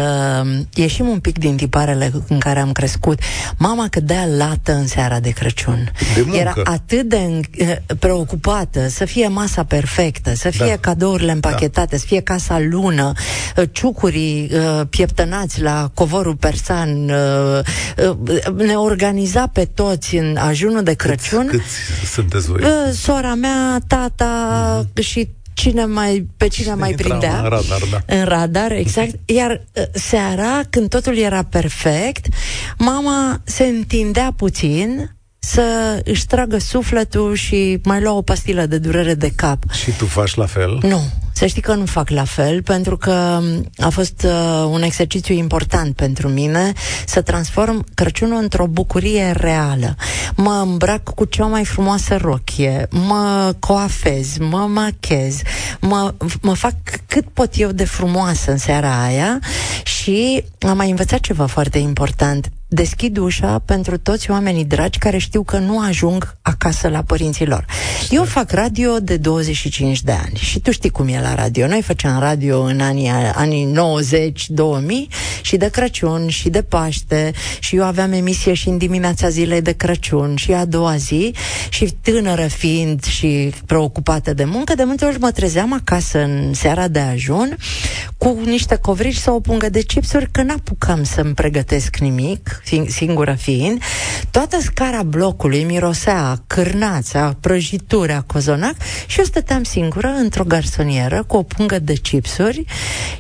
ieșim 0.75 1.09
un 1.09 1.19
pic 1.19 1.39
din 1.39 1.57
tiparele 1.57 2.13
în 2.29 2.39
care 2.39 2.61
am 2.61 2.73
crescut, 2.73 3.19
mama 3.57 3.89
cădea 3.89 4.27
lată 4.37 4.73
în 4.73 4.87
seara 4.87 5.21
de 5.21 5.31
Crăciun. 5.31 5.93
De 6.15 6.21
muncă. 6.23 6.37
Era 6.37 6.53
atât 6.65 7.03
de 7.09 7.41
eh, 7.51 7.77
preocupată 7.99 8.89
să 8.89 9.05
fie 9.05 9.29
masa 9.29 9.65
perfectă, 9.65 10.35
să 10.35 10.51
fie 10.51 10.67
Da. 10.67 10.77
cadourile 10.77 11.33
împachetate, 11.33 11.99
să 11.99 12.05
fie 12.07 12.21
casa 12.21 12.59
lună, 12.71 13.13
eh, 13.57 13.69
ciucurii 13.73 14.49
eh, 14.53 14.81
pieptănați 14.91 15.61
la 15.63 15.91
covorul 15.95 16.37
persan, 16.37 17.09
eh, 17.09 17.61
eh, 17.97 18.43
ne 18.57 18.75
organiza 18.75 19.47
pe 19.47 19.65
toți 19.65 20.17
în 20.17 20.37
ajunul 20.37 20.83
de 20.83 20.95
Crăciun. 20.95 21.47
Câți, 21.47 21.63
câți 22.01 22.13
sunteți 22.13 22.47
voi? 22.47 22.61
Uh, 22.63 22.93
Sora 22.93 23.35
mea, 23.35 23.81
tata 23.87 24.87
și 25.01 25.29
cine 25.59 25.85
mai, 25.85 26.27
pe 26.37 26.49
cine 26.49 26.75
mai 26.75 26.91
Intra 26.91 27.09
prindea. 27.09 27.39
în 27.39 27.49
radar, 27.49 27.81
da. 27.91 28.15
În 28.17 28.25
radar, 28.25 28.73
exact. 28.73 29.11
Iar 29.39 29.51
uh, 29.73 29.83
seara, 29.93 30.61
când 30.71 30.89
totul 30.89 31.17
era 31.17 31.43
perfect, 31.43 32.27
mama 32.79 33.41
se 33.45 33.65
întindea 33.65 34.33
puțin 34.37 35.11
să 35.39 36.01
își 36.05 36.27
tragă 36.27 36.59
sufletul 36.59 37.35
și 37.35 37.79
mai 37.85 38.01
lua 38.01 38.13
o 38.13 38.23
pastilă 38.23 38.67
de 38.67 38.79
durere 38.79 39.15
de 39.15 39.31
cap. 39.37 39.63
Și 39.83 39.91
tu 39.91 40.05
faci 40.07 40.35
la 40.35 40.47
fel? 40.47 40.79
Nu, 40.83 41.01
să 41.39 41.47
știi 41.47 41.63
că 41.63 41.75
nu 41.75 41.87
fac 41.87 42.11
la 42.11 42.25
fel, 42.25 42.63
pentru 42.63 42.97
că 42.97 43.39
m, 43.43 43.71
a 43.77 43.89
fost 43.89 44.23
uh, 44.27 44.69
un 44.71 44.83
exercițiu 44.83 45.35
important 45.35 45.95
pentru 45.97 46.29
mine 46.29 46.73
să 47.07 47.23
transform 47.23 47.85
Crăciunul 47.95 48.43
într-o 48.43 48.67
bucurie 48.67 49.31
reală. 49.37 49.97
Mă 50.37 50.61
îmbrac 50.63 51.03
cu 51.15 51.25
cea 51.25 51.47
mai 51.47 51.65
frumoasă 51.65 52.17
rochie, 52.17 52.89
mă 52.91 53.55
coafez, 53.59 54.37
mă 54.39 54.59
machez, 54.59 55.41
mă, 55.81 56.15
mă 56.41 56.55
fac 56.55 56.75
cât 57.07 57.25
pot 57.33 57.51
eu 57.57 57.71
de 57.71 57.85
frumoasă 57.85 58.51
în 58.51 58.59
seara 58.59 59.03
aia 59.03 59.39
și 59.85 60.45
am 60.61 60.77
mai 60.77 60.91
învățat 60.91 61.21
ceva 61.21 61.47
foarte 61.47 61.79
important. 61.79 62.51
Deschid 62.71 63.17
ușa 63.17 63.63
pentru 63.65 63.99
toți 63.99 64.31
oamenii 64.31 64.65
dragi 64.65 64.99
care 64.99 65.19
știu 65.19 65.43
că 65.43 65.59
nu 65.59 65.81
ajung 65.81 66.37
acasă 66.43 66.89
la 66.89 67.03
părinții 67.03 67.47
lor. 67.47 67.65
Eu 68.11 68.25
fac 68.25 68.51
radio 68.51 68.99
de 69.01 69.17
25 69.17 70.03
de 70.03 70.13
ani 70.13 70.35
și 70.35 70.61
tu 70.61 70.71
știi 70.71 70.91
cum 70.91 71.09
e 71.09 71.21
la 71.21 71.35
radio. 71.35 71.67
Noi 71.67 71.83
făceam 71.83 72.21
radio 72.21 72.61
în 72.61 72.81
anii, 72.81 73.11
anii 73.35 73.75
90-2000 73.75 75.43
și 75.43 75.57
de 75.57 75.69
Crăciun 75.69 76.29
și 76.29 76.49
de 76.49 76.63
Paște 76.63 77.33
și 77.61 77.77
eu 77.77 77.85
aveam 77.85 78.13
emisie 78.13 78.55
și 78.55 78.69
în 78.69 78.79
dimineața 78.79 79.29
zilei 79.29 79.63
de 79.63 79.73
Crăciun 79.73 80.37
și 80.37 80.53
a 80.53 80.65
doua 80.65 80.97
zi 80.97 81.35
și 81.69 81.95
tânără 82.03 82.47
fiind 82.47 83.05
și 83.05 83.53
preocupată 83.67 84.35
de 84.35 84.45
muncă, 84.45 84.75
de 84.75 84.85
multe 84.85 85.05
ori 85.05 85.19
mă 85.19 85.31
trezeam 85.31 85.73
acasă 85.73 86.19
în 86.19 86.55
seara 86.55 86.89
de 86.89 86.99
ajun 86.99 87.57
cu 88.17 88.39
niște 88.45 88.77
covrigi 88.77 89.21
sau 89.21 89.35
o 89.37 89.41
pungă 89.41 89.69
de 89.69 89.83
chipsuri 89.83 90.31
că 90.31 90.43
n-apucam 90.43 91.05
să-mi 91.05 91.35
pregătesc 91.35 91.97
nimic, 91.97 92.49
fi- 92.49 92.58
singură 92.87 93.37
fiind. 93.41 93.83
Toată 94.31 94.61
scara 94.61 95.03
blocului 95.03 95.65
mirosea 95.65 96.29
a 96.29 96.43
cârnați, 96.47 97.17
a 97.17 97.37
prăjituri, 97.41 98.13
a 98.13 98.21
cozonac 98.21 98.75
și 99.07 99.19
eu 99.19 99.25
stăteam 99.25 99.63
singură 99.63 100.09
într-o 100.09 100.45
garsonieră 100.45 101.25
cu 101.27 101.37
o 101.37 101.43
pungă 101.43 101.79
de 101.79 101.93
chipsuri 101.95 102.65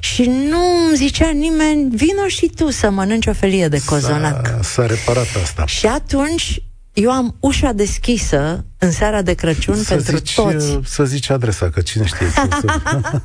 și 0.00 0.22
nu 0.22 0.60
îmi 0.86 0.96
zicea 0.96 1.30
nimeni, 1.30 1.88
vino 1.96 2.26
și 2.26 2.50
tu 2.54 2.70
să 2.70 2.90
mănânci 2.90 3.26
o 3.26 3.32
felie 3.32 3.68
de 3.68 3.80
cozonac. 3.84 4.46
S-a, 4.46 4.62
s-a 4.62 4.86
reparat 4.86 5.26
asta. 5.42 5.66
Și 5.66 5.86
atunci 5.86 6.62
eu 6.92 7.10
am 7.10 7.36
ușa 7.40 7.72
deschisă 7.72 8.64
în 8.78 8.90
seara 8.90 9.22
de 9.22 9.34
Crăciun 9.34 9.74
Să 9.76 9.94
pentru 9.94 10.16
zici, 10.16 10.34
toți. 10.34 10.70
uh, 10.70 10.78
să 10.84 11.04
zici 11.04 11.30
adresa, 11.30 11.70
că 11.70 11.80
cine 11.80 12.06
știe 12.06 12.26
ce 12.34 12.40
o 12.40 12.60
să... 12.60 13.20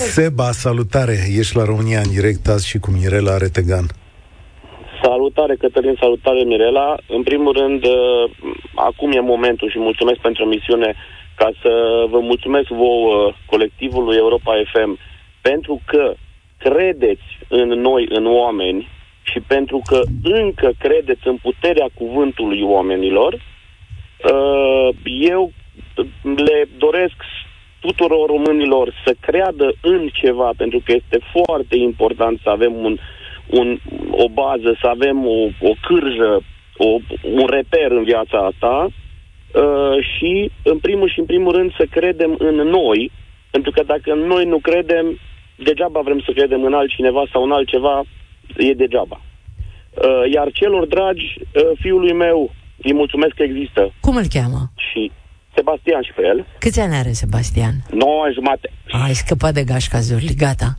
Seba, 0.12 0.52
salutare! 0.52 1.28
Ești 1.36 1.56
la 1.56 1.64
România 1.64 2.00
în 2.00 2.10
direct 2.10 2.48
azi 2.48 2.66
și 2.66 2.78
cu 2.78 2.90
Mirela 2.90 3.36
Retegan. 3.36 3.90
Salutare, 5.28 5.56
Cătălin, 5.56 5.96
salutare, 6.00 6.42
Mirela. 6.42 6.96
În 7.06 7.22
primul 7.22 7.52
rând, 7.52 7.84
uh, 7.84 8.30
acum 8.74 9.12
e 9.12 9.20
momentul 9.20 9.70
și 9.70 9.78
mulțumesc 9.78 10.18
pentru 10.20 10.42
emisiune 10.42 10.94
ca 11.34 11.50
să 11.62 12.04
vă 12.10 12.18
mulțumesc 12.18 12.68
vouă, 12.68 13.32
colectivului 13.46 14.16
Europa 14.16 14.52
FM, 14.72 14.98
pentru 15.40 15.80
că 15.86 16.14
credeți 16.58 17.38
în 17.48 17.68
noi, 17.68 18.06
în 18.08 18.26
oameni, 18.26 18.88
și 19.22 19.40
pentru 19.40 19.82
că 19.86 20.00
încă 20.22 20.70
credeți 20.78 21.26
în 21.26 21.36
puterea 21.36 21.88
cuvântului 21.94 22.62
oamenilor, 22.62 23.32
uh, 23.32 24.88
eu 25.04 25.52
le 26.22 26.68
doresc 26.78 27.16
tuturor 27.80 28.28
românilor 28.28 28.94
să 29.04 29.14
creadă 29.20 29.72
în 29.80 30.08
ceva, 30.12 30.50
pentru 30.56 30.80
că 30.84 30.92
este 30.92 31.18
foarte 31.32 31.76
important 31.76 32.40
să 32.42 32.48
avem 32.48 32.74
un, 32.74 32.98
un, 33.50 33.78
o 34.10 34.28
bază, 34.28 34.76
să 34.80 34.86
avem 34.86 35.26
o, 35.26 35.38
o 35.70 35.72
cârjă, 35.86 36.40
o, 36.76 36.86
un 37.22 37.46
reper 37.46 37.90
în 37.90 38.04
viața 38.04 38.38
asta 38.38 38.86
uh, 38.86 39.96
și, 40.16 40.50
în 40.62 40.78
primul 40.78 41.08
și 41.10 41.18
în 41.18 41.24
primul 41.24 41.52
rând, 41.52 41.70
să 41.76 41.84
credem 41.90 42.34
în 42.38 42.54
noi, 42.54 43.10
pentru 43.50 43.70
că 43.70 43.82
dacă 43.82 44.14
noi 44.14 44.44
nu 44.44 44.58
credem, 44.58 45.18
degeaba 45.56 46.00
vrem 46.00 46.20
să 46.20 46.32
credem 46.34 46.64
în 46.64 46.74
altcineva 46.74 47.22
sau 47.32 47.42
în 47.42 47.52
altceva, 47.52 48.02
e 48.56 48.72
degeaba. 48.72 49.20
Uh, 49.20 50.32
iar 50.34 50.48
celor 50.52 50.86
dragi, 50.86 51.26
uh, 51.38 51.78
fiului 51.80 52.12
meu, 52.12 52.54
îi 52.82 52.94
mulțumesc 52.94 53.34
că 53.34 53.42
există 53.42 53.92
Cum 54.00 54.16
îl 54.16 54.26
cheamă? 54.28 54.70
și 54.90 55.10
Sebastian 55.54 56.02
și 56.02 56.12
pe 56.12 56.22
el, 56.26 56.46
Câți 56.58 56.80
ani 56.80 56.94
are 56.94 57.12
Sebastian? 57.12 57.74
9 57.90 58.22
ani 58.24 58.34
jumate. 58.34 58.70
Ai 59.04 59.14
scăpat 59.14 59.54
de 59.54 59.64
gașca 59.64 59.98
Zurli, 59.98 60.34
gata. 60.34 60.78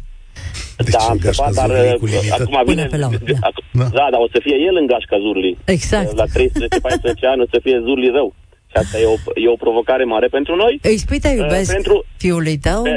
De 0.77 0.89
da, 0.91 0.97
ce 0.97 1.09
am 1.09 1.17
gașca 1.17 1.43
scăpat, 1.49 1.53
dar 1.59 1.69
Zurli 1.77 1.91
uh, 1.93 1.99
cu 2.01 2.05
limită? 2.05 2.35
acum 2.39 2.57
vine... 2.69 2.85
Pune 2.85 2.85
pe 2.93 2.97
loc, 3.05 3.13
da. 3.33 3.39
ac- 3.49 3.63
Da. 3.81 3.87
da, 3.99 4.05
dar 4.13 4.19
o 4.25 4.29
să 4.33 4.39
fie 4.45 4.57
el 4.67 4.75
în 4.81 4.85
gașca 4.93 5.17
Zurli. 5.25 5.57
Exact. 5.75 6.11
La 6.21 6.25
13-14 6.25 7.31
ani 7.31 7.41
o 7.45 7.47
să 7.53 7.57
fie 7.65 7.77
Zurli 7.85 8.09
rău. 8.19 8.29
Și 8.71 8.75
asta 8.81 8.95
e 8.99 9.05
o, 9.15 9.17
e 9.43 9.47
o 9.55 9.61
provocare 9.65 10.03
mare 10.03 10.27
pentru 10.37 10.55
noi. 10.55 10.73
Îi 10.91 10.97
spui 11.05 11.19
te 11.19 11.29
iubesc 11.39 11.69
Uh, 11.69 11.75
pentru- 11.75 12.05
fiului 12.23 12.57
tău? 12.67 12.81
Uh, 12.81 12.91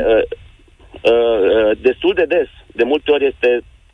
uh, 1.10 1.12
uh, 1.12 1.70
destul 1.88 2.12
de 2.20 2.24
des. 2.34 2.48
De 2.78 2.84
multe 2.92 3.10
ori 3.10 3.26
este, 3.32 3.48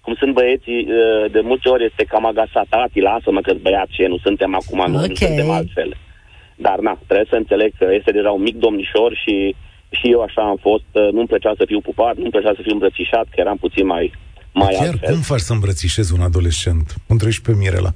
cum 0.05 0.15
sunt 0.19 0.33
băieții, 0.41 0.81
uh, 0.89 1.31
de 1.37 1.41
multe 1.41 1.69
ori 1.69 1.85
este 1.85 2.05
cam 2.13 2.27
agasat. 2.27 2.67
Tati, 2.69 3.01
lasă-mă 3.01 3.41
că 3.41 3.53
băiat 3.67 3.89
ce 3.97 4.07
nu 4.07 4.19
suntem 4.27 4.55
acum, 4.61 4.81
nu, 4.93 4.99
nu 4.99 5.05
Ok. 5.05 5.17
suntem 5.17 5.51
altfel. 5.51 5.91
Dar 6.67 6.79
na, 6.79 6.99
trebuie 7.07 7.27
să 7.33 7.37
înțeleg 7.37 7.71
că 7.79 7.87
este 7.99 8.11
deja 8.19 8.31
un 8.31 8.43
mic 8.43 8.57
domnișor 8.57 9.11
și 9.25 9.55
și 9.91 10.11
eu 10.11 10.21
așa 10.23 10.43
am 10.43 10.57
fost, 10.61 10.85
uh, 10.93 11.09
nu-mi 11.13 11.27
plăcea 11.27 11.53
să 11.57 11.65
fiu 11.67 11.81
pupat, 11.81 12.17
nu-mi 12.17 12.31
plăcea 12.31 12.53
să 12.57 12.61
fiu 12.63 12.73
îmbrățișat, 12.73 13.25
că 13.31 13.37
eram 13.45 13.57
puțin 13.57 13.87
mai, 13.87 14.13
mai 14.53 14.75
Chiar 14.79 14.87
altfel. 14.89 15.11
cum 15.13 15.21
faci 15.21 15.41
să 15.41 15.53
îmbrățișezi 15.53 16.13
un 16.13 16.21
adolescent? 16.21 16.95
Întreb 17.07 17.31
și 17.31 17.43
pe 17.43 17.53
Mirela. 17.55 17.91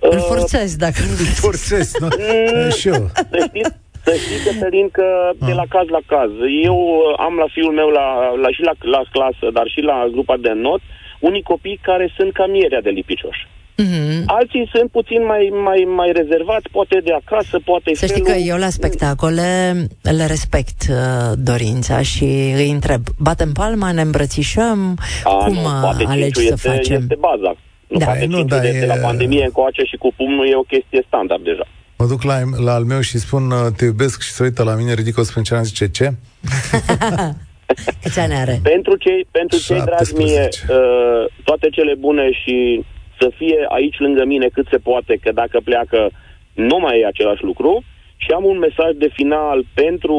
Îl 0.00 0.16
Uh, 0.16 0.24
forțezi 0.28 0.78
dacă 0.78 1.00
nu 1.00 1.14
Forțez, 1.46 1.92
nu? 2.00 2.08
Mm. 2.18 2.70
Și 2.70 2.88
eu. 2.88 3.10
Să 3.14 3.38
știți, 3.48 3.70
Să 4.04 4.12
știți, 4.22 4.44
Cătălin, 4.48 4.88
că 4.90 5.30
de 5.38 5.52
la 5.52 5.64
caz 5.68 5.86
la 5.88 6.02
caz. 6.06 6.30
Eu 6.62 6.76
uh, 6.76 7.14
am 7.26 7.34
la 7.42 7.46
fiul 7.52 7.72
meu 7.72 7.88
la, 7.88 8.06
la, 8.42 8.48
și 8.50 8.62
la, 8.62 8.72
la 8.80 9.02
clasă, 9.10 9.46
dar 9.52 9.66
și 9.68 9.80
la 9.80 10.06
grupa 10.12 10.36
de 10.36 10.52
not, 10.52 10.80
unii 11.20 11.42
copii 11.42 11.78
care 11.82 12.12
sunt 12.16 12.32
ca 12.32 12.46
mierea 12.46 12.80
de 12.80 12.90
lipicioși. 12.90 13.46
Mm-hmm. 13.82 14.22
Alții 14.26 14.70
sunt 14.74 14.90
puțin 14.90 15.24
mai, 15.24 15.50
mai, 15.64 15.86
mai 15.96 16.12
rezervați, 16.12 16.68
poate 16.70 17.00
de 17.04 17.12
acasă, 17.12 17.60
poate 17.64 17.94
Să 17.94 18.06
știi 18.06 18.22
felul... 18.22 18.38
că 18.38 18.44
eu 18.44 18.56
la 18.56 18.68
spectacole 18.68 19.74
le 20.02 20.26
respect 20.26 20.82
uh, 20.90 20.96
dorința 21.36 22.02
și 22.02 22.24
îi 22.56 22.70
întreb, 22.70 23.02
batem 23.18 23.52
palma, 23.52 23.92
ne 23.92 24.00
îmbrățișăm, 24.00 24.98
A, 25.24 25.30
cum 25.30 25.52
nu, 25.54 25.60
uh, 25.60 25.78
poate 25.82 26.04
alegi 26.06 26.32
cinciul 26.32 26.42
să 26.42 26.52
este, 26.54 26.68
facem? 26.68 27.00
Este 27.02 27.16
baza. 27.18 27.56
Nu, 27.88 27.98
Da. 27.98 28.04
poate 28.04 28.24
Nu, 28.26 28.36
cinciul 28.38 28.58
da, 28.58 28.58
de, 28.58 28.76
de 28.80 28.86
la 28.86 28.94
e- 28.94 29.00
pandemie 29.00 29.44
încoace 29.44 29.82
și 29.82 29.96
cu 29.96 30.12
pumnul 30.16 30.48
e 30.48 30.54
o 30.56 30.60
chestie 30.72 31.04
standard 31.06 31.44
deja. 31.44 31.66
Mă 31.98 32.06
duc 32.06 32.22
la, 32.22 32.38
la 32.64 32.72
al 32.74 32.84
meu 32.84 33.00
și 33.00 33.18
spun 33.18 33.50
uh, 33.50 33.58
te 33.76 33.84
iubesc 33.84 34.20
și 34.22 34.30
se 34.30 34.42
uită 34.42 34.62
la 34.62 34.74
mine, 34.74 34.94
ridic 34.94 35.18
o 35.18 35.22
sprânceană 35.22 35.62
și 35.62 35.68
zice 35.68 35.88
ce? 35.90 36.12
Câți 38.02 38.18
ani 38.18 38.34
are? 38.34 38.60
Pentru 38.62 38.96
cei, 38.96 39.26
pentru 39.30 39.58
cei 39.58 39.80
dragi 39.84 40.12
mie, 40.14 40.26
17. 40.42 40.66
uh, 40.68 41.32
toate 41.44 41.68
cele 41.68 41.94
bune 41.98 42.30
și 42.32 42.84
să 43.20 43.30
fie 43.36 43.66
aici 43.68 43.98
lângă 43.98 44.24
mine 44.24 44.46
cât 44.46 44.66
se 44.70 44.78
poate, 44.78 45.18
că 45.22 45.32
dacă 45.32 45.60
pleacă 45.64 46.10
nu 46.52 46.78
mai 46.78 47.00
e 47.00 47.06
același 47.06 47.44
lucru. 47.44 47.84
Și 48.16 48.30
am 48.30 48.44
un 48.44 48.58
mesaj 48.58 48.92
de 48.94 49.10
final 49.14 49.64
pentru 49.74 50.14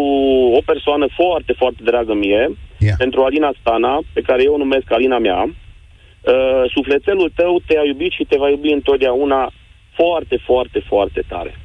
o 0.58 0.62
persoană 0.65 1.08
foarte, 1.15 1.53
foarte 1.53 1.82
dragă 1.84 2.13
mie, 2.13 2.50
Ia. 2.77 2.96
pentru 2.98 3.22
Alina 3.24 3.51
Stana, 3.60 4.00
pe 4.13 4.22
care 4.22 4.44
eu 4.44 4.53
o 4.53 4.58
numesc 4.58 4.91
Alina 4.91 5.18
mea. 5.18 5.41
Uh, 5.44 6.63
sufletelul 6.74 7.32
tău 7.36 7.62
te-a 7.65 7.84
iubit 7.86 8.12
și 8.12 8.24
te 8.29 8.38
va 8.38 8.50
iubi 8.50 8.72
întotdeauna 8.72 9.51
foarte, 9.94 10.38
foarte, 10.46 10.79
foarte 10.88 11.24
tare. 11.27 11.56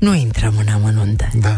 Nu 0.00 0.14
intrăm 0.14 0.54
în 0.58 0.68
amănunte. 0.74 1.28
Da. 1.46 1.56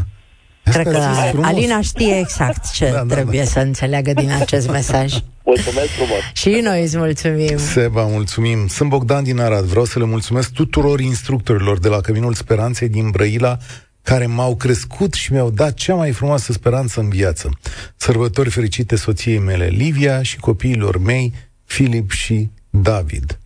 Cred 0.83 0.95
Asta 0.95 1.07
că 1.07 1.13
a 1.13 1.21
zis 1.23 1.31
frumos. 1.31 1.47
Alina 1.47 1.81
știe 1.81 2.19
exact 2.19 2.71
ce 2.71 2.91
Da, 2.91 3.03
da, 3.03 3.15
trebuie 3.15 3.43
da. 3.43 3.49
să 3.49 3.59
înțeleagă 3.59 4.13
din 4.13 4.31
acest 4.41 4.71
mesaj. 4.71 5.15
Mulțumesc 5.45 5.89
frumos! 5.89 6.19
Și 6.33 6.49
noi 6.63 6.83
îți 6.83 6.97
mulțumim. 6.97 7.59
Seba, 7.59 8.03
mulțumim. 8.03 8.67
Sunt 8.67 8.89
Bogdan 8.89 9.25
din 9.25 9.39
Arad. 9.41 9.65
Vreau 9.65 9.85
să 9.85 9.99
le 9.99 10.05
mulțumesc 10.05 10.51
tuturor 10.53 11.01
instructorilor 11.01 11.79
de 11.79 11.89
la 11.89 12.01
Căminul 12.01 12.35
Speranței 12.35 12.89
din 12.89 13.11
Brăila 13.11 13.59
care 14.03 14.27
m-au 14.27 14.57
crescut 14.57 15.13
și 15.13 15.33
mi-au 15.33 15.51
dat 15.51 15.75
cea 15.75 15.95
mai 15.95 16.13
frumoasă 16.13 16.53
speranță 16.53 17.01
în 17.01 17.09
viață. 17.09 17.51
Sărbători 17.97 18.51
fericite 18.51 18.97
soției 18.97 19.39
mele, 19.39 19.67
Livia, 19.67 20.23
și 20.23 20.39
copiilor 20.39 20.99
mei, 20.99 21.33
Filip 21.65 22.11
și 22.11 22.51
David. 22.71 23.39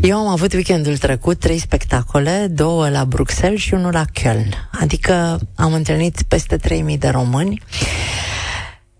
Eu 0.00 0.16
am 0.16 0.26
avut 0.26 0.52
weekendul 0.52 0.96
trecut 0.96 1.38
trei 1.38 1.58
spectacole, 1.58 2.46
două 2.50 2.88
la 2.88 3.04
Bruxelles 3.04 3.60
și 3.60 3.74
unul 3.74 3.92
la 3.92 4.04
Köln. 4.20 4.48
Adică 4.80 5.40
am 5.54 5.72
întâlnit 5.72 6.22
peste 6.22 6.56
3000 6.56 6.98
de 6.98 7.08
români 7.08 7.62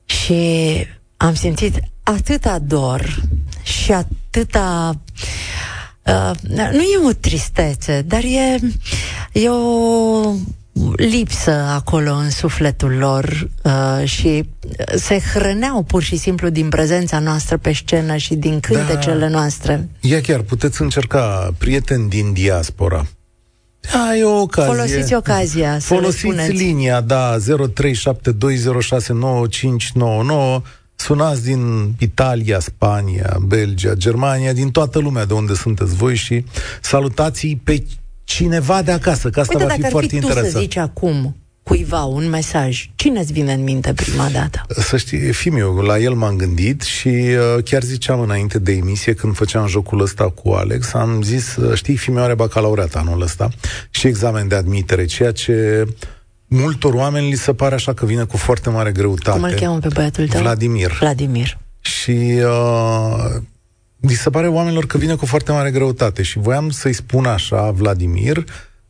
și 0.05 0.87
am 1.17 1.35
simțit 1.35 1.81
atâta 2.03 2.59
dor 2.59 3.23
și 3.63 3.93
atâta... 3.93 5.01
Uh, 6.07 6.31
nu 6.73 6.81
e 6.81 7.07
o 7.07 7.13
tristețe, 7.13 8.03
dar 8.03 8.23
e, 8.23 8.59
e 9.33 9.49
o 9.49 10.35
lipsă 10.97 11.51
acolo 11.51 12.13
în 12.13 12.31
sufletul 12.31 12.93
lor 12.93 13.49
uh, 13.63 14.03
și 14.05 14.49
se 14.97 15.19
hrăneau 15.35 15.83
pur 15.83 16.03
și 16.03 16.17
simplu 16.17 16.49
din 16.49 16.69
prezența 16.69 17.19
noastră 17.19 17.57
pe 17.57 17.73
scenă 17.73 18.17
și 18.17 18.35
din 18.35 18.61
cântecele 18.61 19.29
noastre. 19.29 19.89
Ia 20.01 20.21
chiar, 20.21 20.41
puteți 20.41 20.83
încerca 20.83 21.55
prieteni 21.59 22.09
din 22.09 22.33
diaspora. 22.33 23.07
Da, 23.93 24.17
e 24.17 24.25
o 24.25 24.41
ocazie. 24.41 24.73
Folosiți 24.75 25.15
ocazia 25.15 25.79
să 25.79 25.95
le 25.95 26.01
Folosiți 26.01 26.21
spuneți. 26.21 26.53
linia, 26.53 27.01
da, 27.01 27.37
0372069599. 27.39 27.43
Sunați 30.95 31.45
din 31.45 31.93
Italia, 31.99 32.61
Spania, 32.61 33.37
Belgia, 33.47 33.95
Germania, 33.95 34.53
din 34.53 34.71
toată 34.71 34.99
lumea 34.99 35.25
de 35.25 35.33
unde 35.33 35.55
sunteți 35.55 35.95
voi 35.95 36.15
și 36.15 36.45
salutați 36.81 37.59
pe 37.65 37.83
cineva 38.29 38.83
de 38.83 38.91
acasă, 38.91 39.31
că 39.31 39.41
asta 39.41 39.53
Uite, 39.53 39.65
va 39.65 39.69
dacă 39.69 39.81
fi 39.81 39.87
ar 39.87 39.91
foarte 39.91 40.15
fi 40.15 40.21
tu 40.21 40.27
interesant. 40.27 40.53
să 40.53 40.59
zici 40.59 40.77
acum 40.77 41.37
cuiva 41.63 42.05
un 42.05 42.29
mesaj, 42.29 42.91
cine 42.95 43.21
îți 43.21 43.33
vine 43.33 43.53
în 43.53 43.63
minte 43.63 43.93
prima 43.93 44.29
dată? 44.33 44.61
Să 44.69 44.97
știi, 44.97 45.33
Fimiu, 45.33 45.81
la 45.81 45.99
el 45.99 46.15
m-am 46.15 46.37
gândit 46.37 46.83
și 46.83 47.09
uh, 47.09 47.63
chiar 47.65 47.83
ziceam 47.83 48.21
înainte 48.21 48.59
de 48.59 48.73
emisie, 48.73 49.15
când 49.15 49.35
făceam 49.35 49.67
jocul 49.67 50.01
ăsta 50.01 50.31
cu 50.31 50.51
Alex, 50.51 50.93
am 50.93 51.23
zis, 51.23 51.57
uh, 51.57 51.75
știi, 51.75 51.97
Fimiu 51.97 52.23
are 52.23 52.35
bacalaureat 52.35 52.95
anul 52.95 53.23
ăsta 53.23 53.49
și 53.91 54.07
examen 54.07 54.49
de 54.49 54.55
admitere, 54.55 55.05
ceea 55.05 55.33
ce 55.33 55.85
multor 56.47 56.95
oameni 56.95 57.29
li 57.29 57.37
se 57.37 57.53
pare 57.53 57.75
așa 57.75 57.95
că 57.95 58.07
vine 58.07 58.25
cu 58.25 58.37
foarte 58.37 58.71
mare 58.71 58.93
greutate. 58.93 59.39
Cum 59.39 59.49
îl 59.49 59.55
cheamă 59.55 59.79
pe 59.79 59.89
băiatul 59.95 60.29
tău? 60.29 60.41
Vladimir. 60.41 60.97
Vladimir. 61.01 61.59
Și 61.81 62.41
uh, 62.45 63.43
mi 64.01 64.13
se 64.13 64.31
pare 64.31 64.49
oamenilor 64.49 64.87
că 64.87 64.99
vine 64.99 65.15
cu 65.15 65.27
foarte 65.27 65.53
mare 65.53 65.71
greutate 65.71 66.23
și 66.23 66.39
voiam 66.39 66.71
să-i 66.71 66.93
spun 66.93 67.25
așa, 67.25 67.71
Vladimir, 67.71 68.45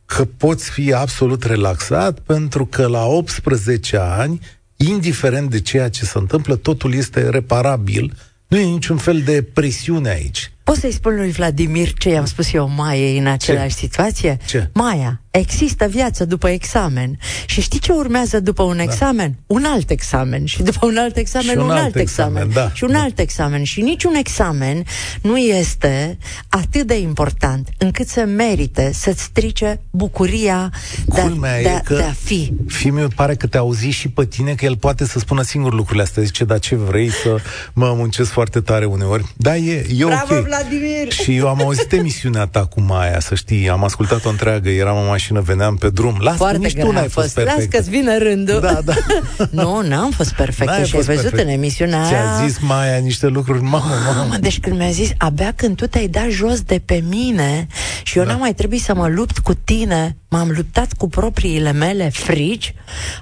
că 0.05 0.25
poți 0.37 0.69
fi 0.69 0.93
absolut 0.93 1.43
relaxat 1.43 2.19
pentru 2.19 2.65
că 2.65 2.87
la 2.87 3.05
18 3.05 3.97
ani, 3.97 4.39
indiferent 4.75 5.49
de 5.49 5.61
ceea 5.61 5.89
ce 5.89 6.05
se 6.05 6.17
întâmplă, 6.17 6.55
totul 6.55 6.93
este 6.93 7.29
reparabil. 7.29 8.17
Nu 8.47 8.57
e 8.57 8.63
niciun 8.63 8.97
fel 8.97 9.21
de 9.21 9.41
presiune 9.53 10.09
aici. 10.09 10.51
Poți 10.69 10.81
să-i 10.81 10.91
spun 10.91 11.15
lui 11.15 11.31
Vladimir 11.31 11.93
ce 11.93 12.09
i-am 12.09 12.25
spus 12.25 12.53
eu 12.53 12.71
Maiei 12.75 13.17
în 13.17 13.27
același 13.27 13.75
situație? 13.75 14.37
Ce? 14.45 14.69
Maia, 14.73 15.21
există 15.31 15.87
viață 15.87 16.25
după 16.25 16.49
examen. 16.49 17.19
Și 17.45 17.61
știi 17.61 17.79
ce 17.79 17.91
urmează 17.91 18.39
după 18.39 18.63
un 18.63 18.79
examen? 18.79 19.35
Un 19.47 19.63
alt 19.65 19.89
examen. 19.89 20.45
Și 20.45 20.63
după 20.63 20.85
un 20.85 20.97
alt 20.97 21.17
examen, 21.17 21.49
Și 21.49 21.57
un 21.57 21.63
un, 21.63 21.71
alt 21.71 21.83
alt 21.83 21.95
examen. 21.95 22.35
examen, 22.47 22.53
da. 22.67 22.71
Și 22.73 22.83
un 22.83 22.95
alt 22.95 23.19
examen. 23.19 23.63
Și 23.63 23.81
niciun 23.81 24.13
examen 24.13 24.83
nu 25.21 25.37
este 25.37 26.17
atât 26.49 26.87
de 26.87 26.99
important 26.99 27.69
încât 27.77 28.07
să 28.07 28.25
merite 28.25 28.91
să-ți 28.93 29.21
strice 29.21 29.79
bucuria 29.91 30.71
de 31.05 31.21
a, 31.21 31.23
Culmea 31.23 31.61
de, 31.61 31.67
e 31.69 31.75
a, 31.75 31.79
că 31.79 31.95
de 31.95 32.03
a 32.03 32.11
fi. 32.23 32.53
Fimiu 32.67 33.07
pare 33.15 33.35
că 33.35 33.47
te 33.47 33.57
auzi 33.57 33.87
și 33.87 34.09
pe 34.09 34.25
tine 34.25 34.53
că 34.53 34.65
el 34.65 34.77
poate 34.77 35.05
să 35.05 35.19
spună 35.19 35.41
singur 35.41 35.73
lucrurile 35.73 36.03
astea. 36.03 36.23
Zice, 36.23 36.43
dar 36.43 36.59
ce 36.59 36.75
vrei 36.75 37.11
să 37.11 37.37
mă 37.73 37.93
muncesc 37.97 38.31
foarte 38.31 38.61
tare 38.61 38.85
uneori? 38.85 39.33
Da, 39.37 39.57
e, 39.57 39.85
e 39.97 40.05
Bravo, 40.05 40.35
ok. 40.35 40.47
Vladimir! 40.61 41.11
Și 41.11 41.35
eu 41.35 41.47
am 41.47 41.61
auzit 41.61 41.91
emisiunea 41.91 42.45
ta 42.45 42.65
cu 42.65 42.81
Maia, 42.81 43.19
să 43.19 43.35
știi, 43.35 43.69
am 43.69 43.83
ascultat-o 43.83 44.29
întreagă, 44.29 44.69
eram 44.69 44.97
în 44.97 45.05
mașină, 45.07 45.39
veneam 45.41 45.75
pe 45.75 45.89
drum. 45.89 46.17
Lasă, 46.19 46.37
Foarte 46.37 46.57
nici 46.57 46.73
grea 46.73 46.85
tu 46.85 46.91
n-ai 46.91 47.05
a 47.05 47.07
fost, 47.09 47.13
fost. 47.15 47.33
perfect. 47.33 47.57
Las 47.57 47.65
că-ți 47.65 47.89
vine 47.89 48.17
rândul. 48.17 48.59
Da, 48.59 48.79
da. 48.85 48.93
nu, 49.61 49.81
n-am 49.81 50.11
fost 50.11 50.33
perfectă 50.33 50.71
N-ai 50.73 50.85
și 50.85 50.95
ai 50.95 51.01
fost 51.01 51.07
văzut 51.07 51.21
perfect. 51.29 51.47
în 51.47 51.53
emisiunea 51.53 52.03
Ți-a 52.05 52.35
aia... 52.35 52.47
zis 52.47 52.57
Maia 52.59 52.97
niște 52.97 53.27
lucruri, 53.27 53.61
mamă, 53.61 53.85
mamă. 54.05 54.17
Mamă, 54.19 54.37
deci 54.37 54.59
când 54.59 54.77
mi-a 54.77 54.89
zis, 54.89 55.09
abia 55.17 55.53
când 55.55 55.75
tu 55.75 55.87
te-ai 55.87 56.07
dat 56.07 56.29
jos 56.29 56.61
de 56.61 56.81
pe 56.85 57.03
mine 57.09 57.67
și 58.03 58.17
eu 58.17 58.23
Da. 58.23 58.29
n-am 58.31 58.39
mai 58.39 58.53
trebuit 58.53 58.81
să 58.81 58.93
mă 58.95 59.07
lupt 59.07 59.37
cu 59.39 59.53
tine, 59.53 60.17
m-am 60.29 60.49
luptat 60.55 60.93
cu 60.93 61.07
propriile 61.09 61.71
mele 61.71 62.09
frici, 62.13 62.73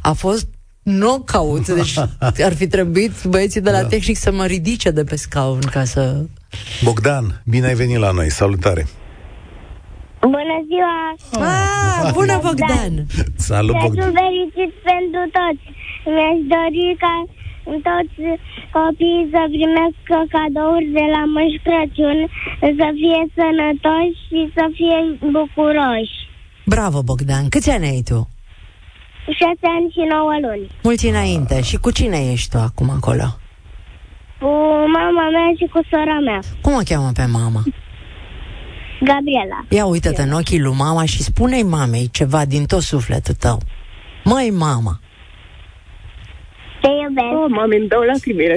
a 0.01 0.11
fost 0.11 0.47
knockout. 0.91 1.67
Deci 1.67 1.97
ar 2.43 2.53
fi 2.55 2.67
trebuit 2.67 3.11
băieții 3.23 3.61
de 3.61 3.71
la 3.71 3.81
Da. 3.81 3.87
tehnic 3.87 4.17
să 4.17 4.31
mă 4.31 4.45
ridice 4.45 4.89
de 4.91 5.03
pe 5.03 5.15
scaun 5.15 5.59
ca 5.71 5.83
să... 5.83 6.25
Bogdan, 6.83 7.41
bine 7.45 7.67
ai 7.67 7.73
venit 7.75 7.97
la 7.97 8.11
noi, 8.11 8.29
salutare. 8.31 8.87
Bună 10.21 10.57
ziua! 10.69 10.97
Ah, 11.49 12.11
bună, 12.13 12.35
Bogdan! 12.45 12.93
Salut, 13.35 13.75
Crăciun 13.75 13.89
Bogdan. 13.95 14.13
fericit 14.21 14.71
pentru 14.89 15.23
toți! 15.37 15.63
Mi-aș 16.15 16.39
dori 16.55 16.87
ca 17.03 17.13
toți 17.89 18.17
copiii 18.77 19.29
să 19.33 19.41
primească 19.55 20.15
cadouri 20.35 20.89
de 20.97 21.05
la 21.15 21.23
Moș 21.35 21.53
Crăciun, 21.65 22.19
să 22.79 22.87
fie 22.99 23.19
sănătoși 23.37 24.19
și 24.29 24.39
să 24.55 24.63
fie 24.77 24.97
bucuroși. 25.35 26.17
Bravo, 26.73 26.99
Bogdan! 27.09 27.43
Câți 27.53 27.69
ani 27.75 27.85
ai 27.93 28.01
tu? 28.09 28.19
Șase 29.39 29.65
ani 29.77 29.89
și 29.91 30.01
nouă 30.09 30.35
luni. 30.41 30.69
Mulți 30.83 31.07
înainte. 31.07 31.61
Și 31.61 31.77
cu 31.77 31.91
cine 31.91 32.31
ești 32.31 32.49
tu 32.49 32.57
acum 32.57 32.89
acolo? 32.89 33.23
Cu 34.39 34.49
mama 34.97 35.29
mea 35.29 35.49
și 35.57 35.65
cu 35.73 35.79
sora 35.89 36.19
mea, 36.19 36.39
Cum 36.61 36.73
o 36.73 36.79
cheamă 36.89 37.09
pe 37.13 37.25
mama? 37.31 37.61
Gabriela. 38.99 39.59
Ia 39.69 39.85
uită-te 39.85 40.21
în 40.21 40.31
ochii 40.31 40.59
lui 40.59 40.75
mama 40.77 41.05
și 41.05 41.23
spune-i 41.23 41.63
mamei 41.63 42.09
ceva 42.11 42.45
din 42.45 42.65
tot 42.65 42.81
sufletul 42.81 43.33
tău. 43.33 43.57
Măi, 44.23 44.49
mama! 44.57 44.99
Te 46.81 46.87
iubesc. 46.87 47.43
Oh, 47.43 47.49
mami, 47.49 47.75
îmi 47.77 47.87
dau 47.87 48.01
lacrimile. 48.01 48.53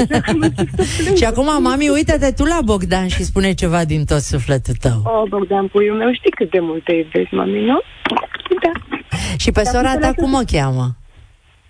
Și 1.18 1.24
acum, 1.24 1.62
mami, 1.62 1.88
uită-te 1.88 2.30
tu 2.32 2.44
la 2.44 2.58
Bogdan 2.64 3.08
și 3.08 3.24
spune 3.24 3.52
ceva 3.52 3.84
din 3.84 4.04
tot 4.04 4.18
sufletul 4.20 4.74
tău. 4.80 5.02
oh, 5.04 5.28
Bogdan, 5.28 5.66
puiul 5.66 5.96
meu, 5.96 6.12
știi 6.12 6.30
cât 6.30 6.50
de 6.50 6.58
mult 6.60 6.84
te 6.84 6.92
iubesc, 6.92 7.30
mami, 7.30 7.64
nu? 7.64 7.80
Da. 8.62 8.96
Și 9.36 9.52
pe 9.52 9.64
sora 9.64 9.96
ta 9.96 10.12
cum 10.16 10.34
o 10.34 10.40
cheamă? 10.46 10.96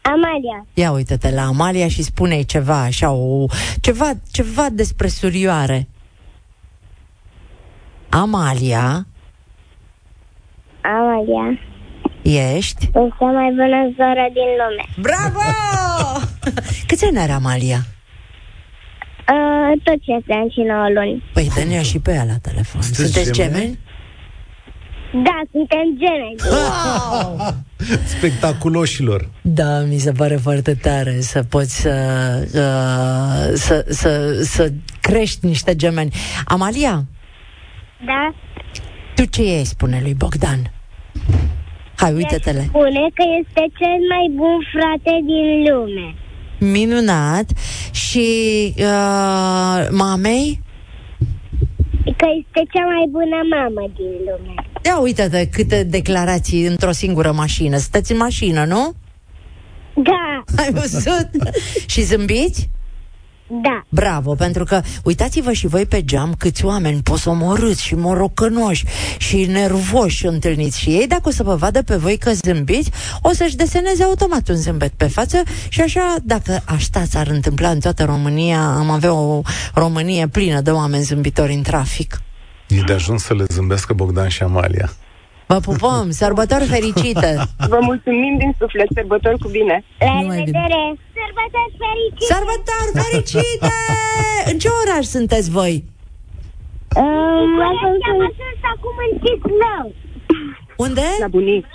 Amalia. 0.02 0.66
Ia 0.74 0.90
uită-te 0.90 1.30
la 1.30 1.42
Amalia 1.42 1.88
și 1.88 2.02
spune-i 2.02 2.44
ceva, 2.44 2.80
așa, 2.82 3.10
o, 3.10 3.46
ceva, 3.80 4.10
ceva 4.30 4.66
despre 4.72 5.08
surioare. 5.08 5.88
Amalia, 8.08 9.06
Amalia. 10.82 11.58
Ești? 12.22 12.88
Sunt 12.92 13.12
cea 13.18 13.30
mai 13.30 13.50
bună 13.50 13.92
soră 13.96 14.26
din 14.32 14.50
lume. 14.60 14.84
Bravo! 15.00 15.40
Câți 16.88 17.04
ani 17.04 17.18
are 17.18 17.32
Amalia? 17.32 17.78
Uh, 19.32 19.80
tot 19.82 20.02
ce 20.02 20.12
este 20.12 20.46
și 20.50 20.60
9 20.60 20.88
luni. 20.94 21.22
Păi 21.32 21.48
dă 21.54 21.82
și 21.82 21.98
pe 21.98 22.12
ea 22.12 22.24
la 22.24 22.36
telefon. 22.42 22.82
Sunteți 22.82 23.12
Sunteți 23.12 23.32
gemeni? 23.32 23.54
gemeni? 23.54 23.78
Da, 25.12 25.40
suntem 25.50 25.98
gemeni. 25.98 26.36
Spectaculoșilor. 28.18 29.28
Da, 29.42 29.80
mi 29.80 29.98
se 29.98 30.12
pare 30.12 30.36
foarte 30.36 30.74
tare 30.74 31.20
să 31.20 31.42
poți 31.42 31.80
să, 31.80 31.90
uh, 32.44 33.52
să, 33.54 33.84
să, 33.88 34.40
să 34.42 34.72
crești 35.00 35.46
niște 35.46 35.76
gemeni. 35.76 36.10
Amalia, 36.44 37.04
Da? 38.06 38.34
tu 39.14 39.24
ce 39.24 39.42
ei 39.42 39.64
spune 39.64 39.98
lui 40.02 40.14
Bogdan? 40.14 40.72
Hai, 41.96 42.12
uite-te-le. 42.12 42.60
Spune 42.60 43.06
că 43.14 43.24
este 43.40 43.60
cel 43.78 43.98
mai 44.08 44.32
bun 44.34 44.58
frate 44.72 45.18
din 45.24 45.72
lume. 45.72 46.14
Minunat. 46.72 47.44
Și 47.92 48.28
uh, 48.78 49.86
mamei? 49.90 50.60
Că 52.04 52.26
este 52.38 52.60
cea 52.72 52.84
mai 52.84 53.06
bună 53.10 53.38
mamă 53.50 53.90
din 53.96 54.12
lume. 54.26 54.54
Ia 54.84 54.98
uite-te 54.98 55.46
câte 55.48 55.82
declarații 55.82 56.66
într-o 56.66 56.92
singură 56.92 57.32
mașină. 57.32 57.76
Sunteți 57.76 58.12
în 58.12 58.18
mașină, 58.18 58.64
nu? 58.64 58.94
Da, 59.94 60.62
Ai 60.62 60.72
văzut? 60.72 61.28
și 61.86 62.02
zâmbiți? 62.02 62.68
da. 63.62 63.84
Bravo, 63.88 64.34
pentru 64.34 64.64
că 64.64 64.82
uitați-vă 65.04 65.52
și 65.52 65.66
voi 65.66 65.86
pe 65.86 66.04
geam 66.04 66.34
câți 66.38 66.64
oameni 66.64 67.02
posomorâți 67.02 67.82
și 67.82 67.94
morocănoși 67.94 68.84
și 69.18 69.44
nervoși 69.44 70.26
întâlniți 70.26 70.78
și 70.80 70.90
ei, 70.90 71.06
dacă 71.06 71.22
o 71.24 71.30
să 71.30 71.42
vă 71.42 71.54
vadă 71.54 71.82
pe 71.82 71.96
voi 71.96 72.16
că 72.18 72.32
zâmbiți, 72.32 72.90
o 73.22 73.32
să-și 73.32 73.56
deseneze 73.56 74.02
automat 74.02 74.48
un 74.48 74.54
zâmbet 74.56 74.92
pe 74.92 75.06
față 75.06 75.42
și 75.68 75.80
așa, 75.80 76.16
dacă 76.22 76.62
așa 76.64 77.04
s-ar 77.10 77.26
întâmpla 77.26 77.70
în 77.70 77.80
toată 77.80 78.04
România, 78.04 78.60
am 78.60 78.90
avea 78.90 79.12
o 79.12 79.42
Românie 79.74 80.26
plină 80.28 80.60
de 80.60 80.70
oameni 80.70 81.02
zâmbitori 81.02 81.52
în 81.54 81.62
trafic. 81.62 82.20
E 82.76 82.80
de 82.86 82.92
ajuns 82.92 83.22
să 83.22 83.34
le 83.34 83.44
zâmbească 83.48 83.92
Bogdan 83.92 84.28
și 84.28 84.42
Amalia. 84.42 84.88
Vă 85.46 85.58
pupăm, 85.68 86.10
sărbători 86.10 86.64
fericite! 86.64 87.30
Vă 87.74 87.78
mulțumim 87.80 88.34
din 88.38 88.54
suflet, 88.58 88.88
sărbători 88.94 89.38
cu 89.38 89.48
bine. 89.48 89.84
La 89.98 90.06
Numai 90.20 90.22
bine. 90.22 90.38
revedere! 90.44 90.82
Sărbători 91.20 91.72
fericite! 91.84 92.28
Sărbători 92.32 92.90
fericite! 93.02 93.72
În 94.50 94.56
ce 94.62 94.68
oraș 94.82 95.04
sunteți 95.16 95.50
voi? 95.58 95.74
Um, 96.96 97.52
am 97.70 98.18
ajuns 98.28 98.60
acum 98.74 98.96
în 99.06 99.12
Cislău. 99.22 99.84
Unde? 100.86 101.06
La 101.24 101.28
bunici. 101.36 101.72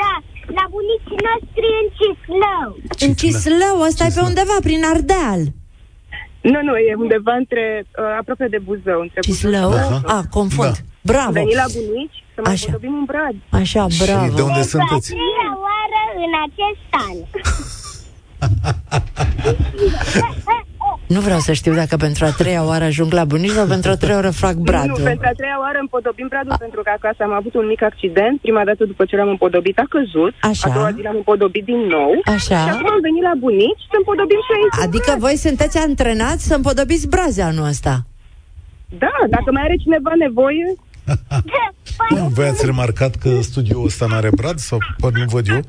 Da, 0.00 0.12
la 0.58 0.64
bunicii 0.74 1.20
noștri 1.28 1.68
în 1.80 1.86
Cislău. 1.98 2.68
În 3.06 3.12
Cislău, 3.20 3.76
ăsta 3.88 4.04
e 4.04 4.12
pe 4.14 4.20
undeva, 4.30 4.56
prin 4.66 4.82
Ardeal. 4.92 5.40
Nu, 6.40 6.62
nu, 6.62 6.76
e 6.76 6.94
undeva 6.94 7.32
între, 7.34 7.84
uh, 7.86 8.04
aproape 8.18 8.46
de 8.48 8.58
Buzău. 8.58 9.00
Între 9.00 9.20
Cislău? 9.20 9.70
Aha. 9.72 10.00
A, 10.06 10.22
confund. 10.30 10.68
Da. 10.68 10.70
Buzău. 10.70 10.84
Bravo. 11.00 11.26
Am 11.26 11.32
venit 11.32 11.54
la 11.54 11.64
bunici 11.78 12.24
să 12.34 12.40
mai 12.44 12.52
Așa. 12.52 12.64
podobim 12.66 12.94
un 12.94 13.04
brad. 13.04 13.34
Așa, 13.60 13.88
Și 13.88 14.04
bravo. 14.04 14.34
de 14.34 14.42
unde 14.42 14.52
Pentru 14.62 14.68
sunteți? 14.76 15.12
a 15.12 15.16
treia 15.16 15.50
oară 15.66 16.00
în 16.24 16.32
acest 16.46 16.86
an. 17.06 17.16
Nu 21.14 21.20
vreau 21.20 21.38
să 21.38 21.52
știu 21.52 21.74
dacă 21.74 21.96
pentru 21.96 22.24
a 22.24 22.30
treia 22.30 22.62
oară 22.70 22.84
ajung 22.84 23.12
la 23.12 23.24
bunici 23.24 23.50
sau 23.58 23.66
pentru 23.66 23.90
a 23.90 23.96
treia 23.96 24.14
oară 24.14 24.30
fac 24.30 24.54
Nu, 24.54 24.62
bradul. 24.62 25.02
pentru 25.12 25.26
a 25.32 25.34
treia 25.40 25.58
oară 25.64 25.78
împodobim 25.80 26.26
bradul 26.28 26.56
pentru 26.58 26.80
că 26.84 26.90
acasă 26.98 27.20
am 27.28 27.32
avut 27.40 27.54
un 27.54 27.66
mic 27.66 27.82
accident. 27.82 28.40
Prima 28.40 28.64
dată 28.64 28.84
după 28.84 29.04
ce 29.08 29.16
l-am 29.16 29.28
împodobit 29.28 29.78
a 29.78 29.86
căzut. 29.94 30.34
Așa. 30.50 30.66
A 30.70 30.74
doua 30.74 30.90
zi 30.96 31.00
l-am 31.02 31.16
împodobit 31.16 31.64
din 31.64 31.80
nou. 31.96 32.10
Așa. 32.36 32.58
Și 32.64 32.70
acum 32.74 32.88
am 32.96 33.00
venit 33.08 33.22
la 33.30 33.34
bunici 33.46 33.82
să 33.90 33.96
împodobim 34.00 34.40
și 34.46 34.52
aici. 34.56 34.76
un 34.78 34.82
Adică 34.86 35.10
brad. 35.10 35.18
voi 35.26 35.36
sunteți 35.46 35.76
antrenați 35.88 36.42
să 36.48 36.54
împodobiți 36.54 37.08
braze 37.14 37.42
anul 37.50 37.66
ăsta. 37.74 37.94
Da, 39.02 39.14
dacă 39.34 39.48
mai 39.54 39.62
are 39.66 39.76
cineva 39.84 40.12
nevoie, 40.26 40.64
Nu, 42.14 42.22
voi 42.36 42.46
ați 42.46 42.64
remarcat 42.66 43.14
că 43.22 43.30
studioul 43.40 43.84
ăsta 43.90 44.06
n-are 44.10 44.30
brad? 44.36 44.58
Sau 44.58 44.78
păr 45.00 45.12
nu 45.12 45.24
văd 45.36 45.46
eu? 45.48 45.60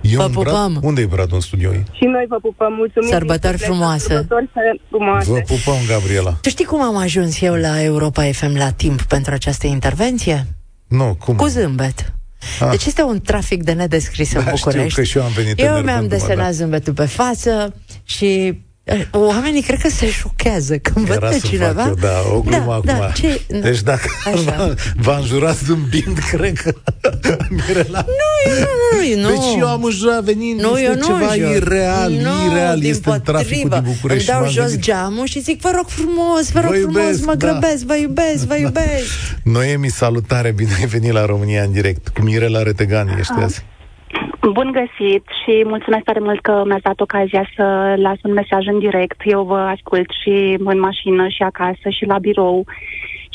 E 0.00 0.16
Vă 0.16 0.22
un 0.24 0.30
brad? 0.30 0.44
pupăm. 0.44 0.78
Unde 0.82 1.00
e 1.00 1.06
bradul 1.06 1.34
în 1.34 1.40
studio? 1.40 1.70
și 1.72 2.04
noi 2.04 2.24
vă 2.28 2.36
pupăm. 2.42 2.72
Mulțumim. 2.72 3.08
Sărbători 3.08 3.56
din 3.56 3.66
suflet, 3.66 3.68
frumoase. 3.76 4.06
Sărbători 4.08 4.50
frumoase. 4.88 5.30
Vă 5.30 5.38
pupăm, 5.46 5.76
Gabriela. 5.88 6.32
Tu 6.42 6.48
știi 6.48 6.64
cum 6.64 6.82
am 6.82 6.96
ajuns 6.96 7.40
eu 7.40 7.54
la 7.54 7.82
Europa 7.82 8.22
FM 8.32 8.56
la 8.56 8.70
timp 8.70 9.02
pentru 9.02 9.32
această 9.32 9.66
intervenție? 9.66 10.46
Nu, 10.88 11.16
cum? 11.24 11.36
Cu 11.36 11.46
zâmbet. 11.46 12.12
Ah. 12.60 12.68
Deci 12.70 12.84
este 12.86 13.02
un 13.02 13.20
trafic 13.20 13.62
de 13.62 13.72
nedescris 13.72 14.32
în 14.32 14.44
Da, 14.44 14.50
București. 14.50 14.88
știu 14.88 15.02
că 15.02 15.08
și 15.08 15.16
eu 15.18 15.22
am 15.24 15.30
venit 15.32 15.58
Eu 15.58 15.64
enervându-mă, 15.66 15.92
mi-am 15.92 16.08
desenat 16.08 16.44
da. 16.44 16.50
zâmbetul 16.50 16.92
pe 16.92 17.04
față 17.06 17.74
și 18.04 18.26
eh, 18.46 18.54
oamenii 19.12 19.62
cred 19.62 19.78
că 19.80 19.88
se 19.88 20.10
șochează 20.10 20.78
când 20.78 21.06
văd 21.06 21.16
Era 21.16 21.28
pe 21.28 21.38
să 21.38 21.46
cineva. 21.46 21.72
fac 21.80 21.86
eu, 21.86 21.94
da, 21.94 22.22
o 22.34 22.40
glumă 22.40 22.80
da, 22.84 22.92
acum. 22.92 23.04
Da, 23.06 23.10
ce? 23.14 23.40
Deci 23.60 23.80
dacă 23.80 24.08
Așa. 24.26 24.40
v-a, 24.40 24.74
v-a 24.96 25.16
înjurat 25.16 25.56
zâmbind, 25.64 26.18
cred 26.32 26.56
că 26.58 26.72
Mirela... 27.48 28.04
Nu, 28.06 28.52
nu, 29.16 29.20
nu. 29.22 29.28
Deci 29.28 29.58
eu 29.58 29.66
am 29.68 29.84
înjurat 29.84 30.22
venind, 30.24 30.60
Nu, 30.60 30.68
este 30.78 30.82
eu 30.84 30.94
nu 30.94 31.04
ceva 31.06 31.32
înjur. 31.32 31.56
ireal, 31.72 32.10
nu, 32.12 32.52
ireal 32.52 32.78
din 32.78 32.90
este 32.90 33.10
în 33.10 33.20
traficul 33.20 33.68
potrivă. 33.68 33.80
din 33.82 33.92
București. 33.92 34.30
Îmi 34.30 34.38
dau 34.40 34.48
și 34.48 34.56
m-am 34.58 34.64
jos 34.66 34.74
gândit- 34.76 34.84
geamul 34.84 35.26
și 35.26 35.40
zic, 35.40 35.60
vă 35.60 35.70
rog 35.76 35.86
frumos, 35.88 36.50
vă 36.50 36.60
rog 36.60 36.70
Vă 36.70 36.76
frumos, 36.78 37.02
iubesc, 37.02 37.24
mă 37.24 37.34
da. 37.34 37.46
grăbesc, 37.46 37.84
vă 37.84 37.94
iubesc, 37.96 38.46
vă 38.46 38.56
iubesc. 38.56 39.04
Noemi, 39.44 39.88
salutare, 39.90 40.50
bine 40.50 40.70
ai 40.80 40.86
venit 40.86 41.12
la 41.12 41.24
România 41.24 41.62
în 41.62 41.72
direct. 41.72 42.08
Cu 42.08 42.22
Mirela 42.22 42.62
Retegani 42.62 43.10
ești 43.18 43.32
Ah. 43.36 43.44
azi. 43.44 43.62
Bun 44.40 44.72
găsit 44.72 45.24
și 45.42 45.62
mulțumesc 45.66 46.04
tare 46.04 46.18
mult 46.20 46.40
că 46.40 46.62
mi-ați 46.66 46.82
dat 46.82 47.00
ocazia 47.00 47.44
să 47.56 47.94
las 47.96 48.16
un 48.22 48.32
mesaj 48.32 48.66
în 48.66 48.78
direct. 48.78 49.20
Eu 49.24 49.42
vă 49.42 49.58
ascult 49.58 50.08
și 50.22 50.56
în 50.64 50.78
mașină 50.80 51.28
și 51.28 51.42
acasă 51.42 51.88
și 51.98 52.04
la 52.04 52.18
birou. 52.18 52.64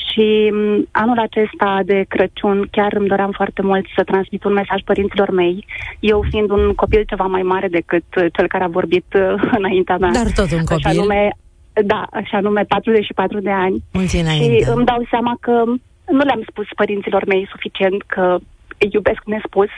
Și 0.08 0.50
m, 0.54 0.88
anul 0.92 1.20
acesta 1.20 1.82
de 1.86 2.06
Crăciun 2.08 2.68
chiar 2.72 2.94
îmi 2.94 3.08
doream 3.08 3.32
foarte 3.32 3.62
mult 3.62 3.86
să 3.96 4.04
transmit 4.04 4.44
un 4.44 4.54
mesaj 4.54 4.82
părinților 4.86 5.30
mei, 5.32 5.66
eu 6.00 6.24
fiind 6.30 6.50
un 6.50 6.74
copil 6.76 7.04
ceva 7.08 7.24
mai 7.26 7.42
mare 7.42 7.68
decât 7.68 8.04
uh, 8.18 8.26
cel 8.36 8.48
care 8.48 8.64
a 8.64 8.68
vorbit 8.80 9.06
uh, 9.16 9.44
înaintea 9.60 9.98
mea. 9.98 10.12
Dar 10.12 10.32
tot 10.36 10.52
un 10.52 10.58
Așa 10.60 10.76
copil. 10.90 11.00
nume, 11.00 11.30
da, 11.74 12.08
așa 12.12 12.40
nume 12.40 12.64
44 12.68 13.40
de 13.40 13.50
ani. 13.52 13.84
Mulți 13.94 14.16
Și 14.16 14.22
înainte. 14.22 14.72
îmi 14.76 14.86
dau 14.86 15.06
seama 15.10 15.38
că 15.40 15.64
nu 16.12 16.24
le-am 16.24 16.44
spus 16.50 16.66
părinților 16.76 17.26
mei 17.26 17.48
suficient 17.52 18.02
că 18.02 18.38
îi 18.78 18.90
iubesc 18.92 19.22
nespus. 19.26 19.70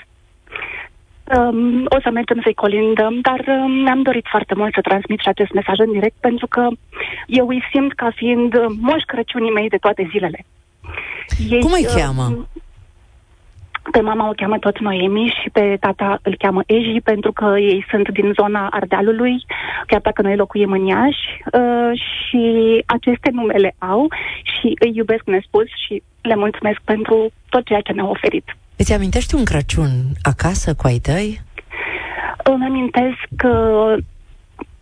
Um, 1.36 1.86
o 1.90 1.98
să 2.04 2.10
mergem 2.10 2.40
să-i 2.44 2.54
colindăm, 2.54 3.20
dar 3.20 3.44
um, 3.48 3.72
mi-am 3.72 4.02
dorit 4.02 4.26
foarte 4.30 4.54
mult 4.56 4.74
să 4.74 4.82
transmit 4.82 5.20
și 5.20 5.28
acest 5.28 5.52
mesaj 5.52 5.80
în 5.80 5.92
direct, 5.92 6.16
pentru 6.20 6.48
că 6.48 6.68
eu 7.26 7.48
îi 7.48 7.64
simt 7.72 7.94
ca 7.94 8.12
fiind 8.16 8.54
uh, 8.54 8.66
moș 8.80 9.04
Crăciunii 9.06 9.52
mei 9.52 9.70
de 9.70 9.78
toate 9.78 10.08
zilele. 10.12 10.46
Ei, 11.50 11.60
Cum 11.60 11.72
îi 11.72 11.86
uh, 11.86 11.94
cheamă? 11.96 12.48
Pe 13.92 14.02
mama 14.02 14.30
o 14.30 14.32
cheamă 14.36 14.58
tot 14.60 14.80
Noemi 14.80 15.34
și 15.42 15.50
pe 15.50 15.78
tata 15.80 16.20
îl 16.22 16.36
cheamă 16.38 16.62
Eji 16.66 17.02
pentru 17.04 17.32
că 17.32 17.56
ei 17.60 17.86
sunt 17.90 18.10
din 18.10 18.32
zona 18.40 18.68
Ardealului, 18.68 19.46
chiar 19.88 20.02
dacă 20.02 20.22
noi 20.22 20.36
locuim 20.36 20.72
în 20.72 20.86
Iași 20.86 21.26
uh, 21.54 21.92
și 22.00 22.44
aceste 22.86 23.30
nume 23.32 23.54
le 23.54 23.76
au 23.78 24.08
și 24.44 24.76
îi 24.80 24.92
iubesc 24.96 25.24
nespus 25.26 25.66
și 25.86 26.04
le 26.22 26.36
mulțumesc 26.36 26.80
pentru 26.84 27.32
tot 27.50 27.66
ceea 27.66 27.82
ce 27.82 27.92
ne-au 27.92 28.10
oferit. 28.10 28.56
Îți 28.78 28.94
amintești 28.94 29.36
un 29.36 29.44
Crăciun 29.44 29.92
acasă 30.22 30.74
cu 30.74 30.88
ai 30.88 31.00
tăi? 31.00 31.42
Îmi 32.44 32.66
amintesc 32.66 33.18
că 33.36 33.96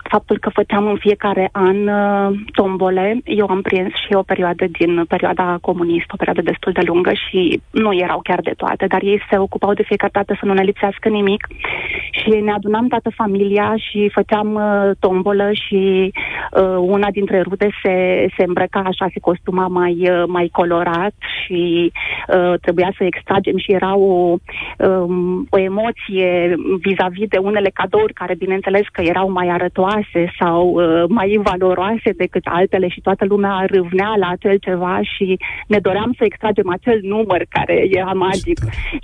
faptul 0.09 0.37
că 0.37 0.49
făceam 0.49 0.87
în 0.87 0.97
fiecare 0.97 1.49
an 1.51 1.87
uh, 1.87 2.37
tombole. 2.51 3.21
Eu 3.23 3.47
am 3.49 3.61
prins 3.61 3.93
și 3.93 4.13
o 4.13 4.21
perioadă 4.21 4.65
din 4.71 5.05
perioada 5.07 5.57
comunistă, 5.61 6.11
o 6.13 6.17
perioadă 6.17 6.41
destul 6.41 6.71
de 6.71 6.81
lungă 6.85 7.11
și 7.13 7.61
nu 7.71 7.93
erau 7.93 8.19
chiar 8.23 8.41
de 8.41 8.53
toate, 8.57 8.85
dar 8.87 9.01
ei 9.03 9.21
se 9.29 9.37
ocupau 9.37 9.73
de 9.73 9.83
fiecare 9.83 10.11
dată 10.13 10.35
să 10.39 10.45
nu 10.45 10.53
ne 10.53 10.63
lipsească 10.63 11.09
nimic 11.09 11.47
și 12.11 12.29
ne 12.29 12.51
adunam 12.51 12.87
toată 12.87 13.09
familia 13.15 13.73
și 13.77 14.09
făceam 14.13 14.53
uh, 14.53 14.91
tombolă 14.99 15.49
și 15.51 16.11
uh, 16.51 16.75
una 16.79 17.09
dintre 17.11 17.41
rude 17.41 17.69
se, 17.83 18.25
se 18.37 18.43
îmbrăca 18.43 18.79
așa, 18.79 19.07
se 19.13 19.19
costuma 19.19 19.67
mai, 19.67 20.09
uh, 20.09 20.23
mai 20.27 20.49
colorat 20.51 21.13
și 21.43 21.91
uh, 22.27 22.53
trebuia 22.61 22.93
să 22.97 23.03
extragem 23.03 23.57
și 23.57 23.71
era 23.71 23.95
o, 23.95 24.35
um, 24.77 25.47
o 25.49 25.59
emoție 25.59 26.55
vis-a-vis 26.79 27.27
de 27.27 27.37
unele 27.37 27.69
cadouri 27.73 28.13
care 28.13 28.35
bineînțeles 28.35 28.87
că 28.91 29.01
erau 29.01 29.31
mai 29.31 29.49
arătoase 29.95 30.33
sau 30.39 30.59
uh, 30.67 31.03
mai 31.17 31.39
valoroase 31.43 32.09
decât 32.23 32.41
altele 32.45 32.87
și 32.87 33.01
toată 33.01 33.25
lumea 33.27 33.65
râvnea 33.73 34.11
la 34.19 34.27
acel 34.35 34.57
ceva 34.57 34.99
și 35.13 35.37
ne 35.67 35.79
doream 35.79 36.11
să 36.17 36.23
extragem 36.25 36.67
acel 36.77 36.99
număr 37.13 37.41
care 37.49 37.75
era 37.99 38.11
magic 38.27 38.59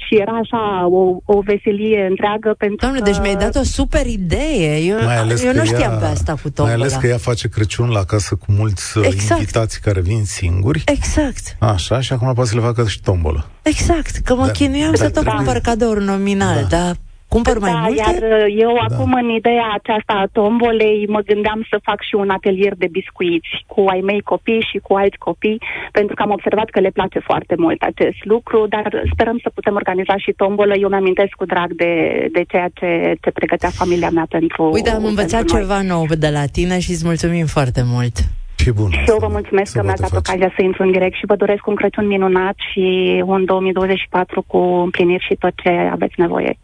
și 0.06 0.14
era 0.24 0.32
așa 0.44 0.88
o, 0.88 1.02
o 1.26 1.40
veselie 1.52 2.06
întreagă 2.10 2.56
pentru 2.58 2.78
Doamne, 2.80 3.00
că... 3.00 3.06
deci 3.10 3.20
mi-ai 3.22 3.36
dat 3.46 3.56
o 3.56 3.64
super 3.64 4.06
idee. 4.06 4.78
Eu, 4.92 4.98
Mai 5.04 5.18
ales 5.18 5.44
eu 5.44 5.52
că 5.52 5.58
nu 5.58 5.66
știam 5.66 5.92
ea, 5.92 5.98
pe 5.98 6.06
asta 6.06 6.32
cu 6.32 6.40
Mai 6.44 6.52
tombola. 6.56 6.78
ales 6.80 6.94
că 6.96 7.08
ea 7.08 7.18
face 7.18 7.48
Crăciun 7.50 7.90
la 7.90 8.04
casă 8.04 8.36
cu 8.36 8.46
mulți 8.60 8.98
uh, 8.98 9.04
Exact. 9.12 9.40
invitați 9.40 9.82
care 9.82 10.02
vin 10.02 10.24
singuri. 10.26 10.84
Exact. 10.86 11.44
Așa, 11.60 12.00
și 12.02 12.14
acum 12.14 12.34
poate 12.34 12.50
să 12.50 12.56
le 12.56 12.62
facă 12.62 12.88
și 12.88 13.02
tombolă. 13.02 13.46
Exact, 13.62 14.16
că 14.26 14.36
mă 14.36 14.46
Da. 14.46 14.52
chinuiam 14.52 14.94
să 14.94 15.04
Da, 15.04 15.10
tot 15.10 15.14
trebuie- 15.24 15.34
cumpăr 15.36 15.58
cadouri 15.62 16.04
nominal, 16.04 16.66
Da. 16.70 16.78
dar 16.78 16.96
cumpăr 17.34 17.58
mai 17.60 17.72
da, 17.72 17.80
multe? 17.80 18.02
iar 18.06 18.16
uh, 18.32 18.46
eu 18.66 18.74
Da. 18.80 18.86
acum 18.88 19.12
în 19.14 19.30
ideea 19.30 19.68
aceasta 19.80 20.14
a 20.14 20.30
tombolei 20.38 21.06
mă 21.16 21.22
gândeam 21.32 21.60
să 21.70 21.78
fac 21.88 22.00
și 22.10 22.16
un 22.16 22.30
atelier 22.30 22.74
de 22.84 22.88
biscuiți 23.00 23.52
cu 23.68 23.82
ai 23.94 24.02
mei 24.10 24.22
copii 24.22 24.68
și 24.72 24.78
cu 24.88 24.94
alți 25.02 25.18
copii, 25.18 25.62
pentru 25.92 26.16
că 26.16 26.22
am 26.22 26.32
observat 26.38 26.70
că 26.70 26.80
le 26.80 26.90
place 26.98 27.20
foarte 27.30 27.56
mult 27.58 27.82
acest 27.82 28.20
lucru, 28.24 28.60
dar 28.76 28.86
sperăm 29.14 29.38
să 29.44 29.50
putem 29.58 29.76
organiza 29.76 30.16
și 30.18 30.32
tombolă. 30.42 30.74
Eu 30.84 30.90
mi-amintesc 30.90 31.32
cu 31.42 31.46
drag 31.46 31.70
de, 31.84 31.94
de 32.36 32.44
ceea 32.52 32.70
ce, 32.80 32.90
ce 33.22 33.30
pregătea 33.32 33.70
familia 33.70 34.10
mea 34.10 34.26
pentru 34.30 34.70
Uite, 34.74 34.90
am 34.90 35.06
învățat 35.06 35.40
pentru 35.40 35.56
noi. 35.56 35.62
ceva 35.66 35.82
nou 35.94 36.06
de 36.26 36.30
la 36.30 36.46
tine 36.46 36.80
și 36.80 36.92
îți 36.92 37.06
mulțumim 37.06 37.46
foarte 37.46 37.82
mult. 37.86 38.16
Ce 38.64 38.72
bun. 38.72 38.92
Și 38.92 39.04
eu 39.08 39.18
vă 39.20 39.28
mulțumesc 39.30 39.72
Să 39.72 39.78
că 39.78 39.84
mi-ați 39.84 40.00
poată 40.02 40.14
dat 40.16 40.26
face. 40.26 40.38
ocazia 40.38 40.54
să 40.58 40.64
intru 40.64 40.84
în 40.84 40.92
direct 40.92 41.16
și 41.16 41.26
vă 41.26 41.36
doresc 41.36 41.68
un 41.68 41.76
Crăciun 41.76 42.08
minunat 42.08 42.56
și 42.72 42.86
un 43.26 43.46
2024 43.46 44.44
cu 44.48 44.58
împliniri 44.58 45.26
și 45.30 45.36
tot 45.40 45.54
ce 45.64 45.70
aveți 45.92 46.14
nevoie. 46.18 46.58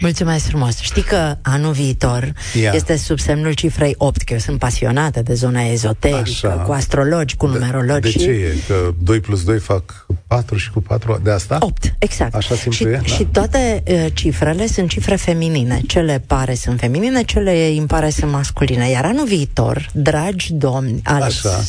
Mulțumesc 0.00 0.48
frumos. 0.48 0.80
Știi 0.80 1.02
că 1.02 1.34
anul 1.42 1.72
viitor 1.72 2.32
Ia. 2.62 2.70
este 2.74 2.96
sub 2.96 3.18
semnul 3.18 3.52
cifrei 3.52 3.94
8, 3.98 4.22
că 4.22 4.32
eu 4.32 4.38
sunt 4.38 4.58
pasionată 4.58 5.22
de 5.22 5.34
zona 5.34 5.60
ezoterică, 5.60 6.20
Așa. 6.20 6.48
cu 6.48 6.72
astrologi, 6.72 7.36
cu 7.36 7.46
numerologi. 7.46 8.16
De 8.16 8.24
ce 8.24 8.30
e? 8.30 8.54
Că 8.68 8.74
2 9.02 9.20
plus 9.20 9.44
2 9.44 9.58
fac 9.58 10.06
4 10.26 10.56
și 10.56 10.70
cu 10.70 10.80
4 10.80 11.20
de 11.22 11.30
asta? 11.30 11.56
8, 11.60 11.94
exact. 11.98 12.34
Așa 12.34 12.54
simplu 12.54 12.72
și, 12.72 12.94
e, 12.94 12.96
da. 12.96 13.02
și 13.02 13.24
toate 13.24 13.82
uh, 13.86 14.06
cifrele 14.14 14.66
sunt 14.66 14.88
cifre 14.88 15.14
feminine. 15.14 15.80
Cele 15.86 16.22
pare 16.26 16.54
sunt 16.54 16.78
feminine, 16.80 17.22
cele 17.22 17.52
impare 17.52 18.10
sunt 18.10 18.30
masculine. 18.30 18.88
Iar 18.90 19.04
anul 19.04 19.26
viitor, 19.26 19.88
dragi 19.92 20.52
domni, 20.52 21.00
Alex 21.04 21.31
Așa. 21.44 21.62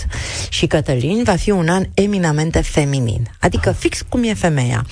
și 0.49 0.67
Cătălin, 0.67 1.23
va 1.23 1.35
fi 1.35 1.51
un 1.51 1.67
an 1.69 1.83
eminamente 1.93 2.61
feminin. 2.61 3.29
Adică 3.39 3.71
fix 3.71 4.01
cum 4.09 4.23
e 4.23 4.33
femeia. 4.33 4.85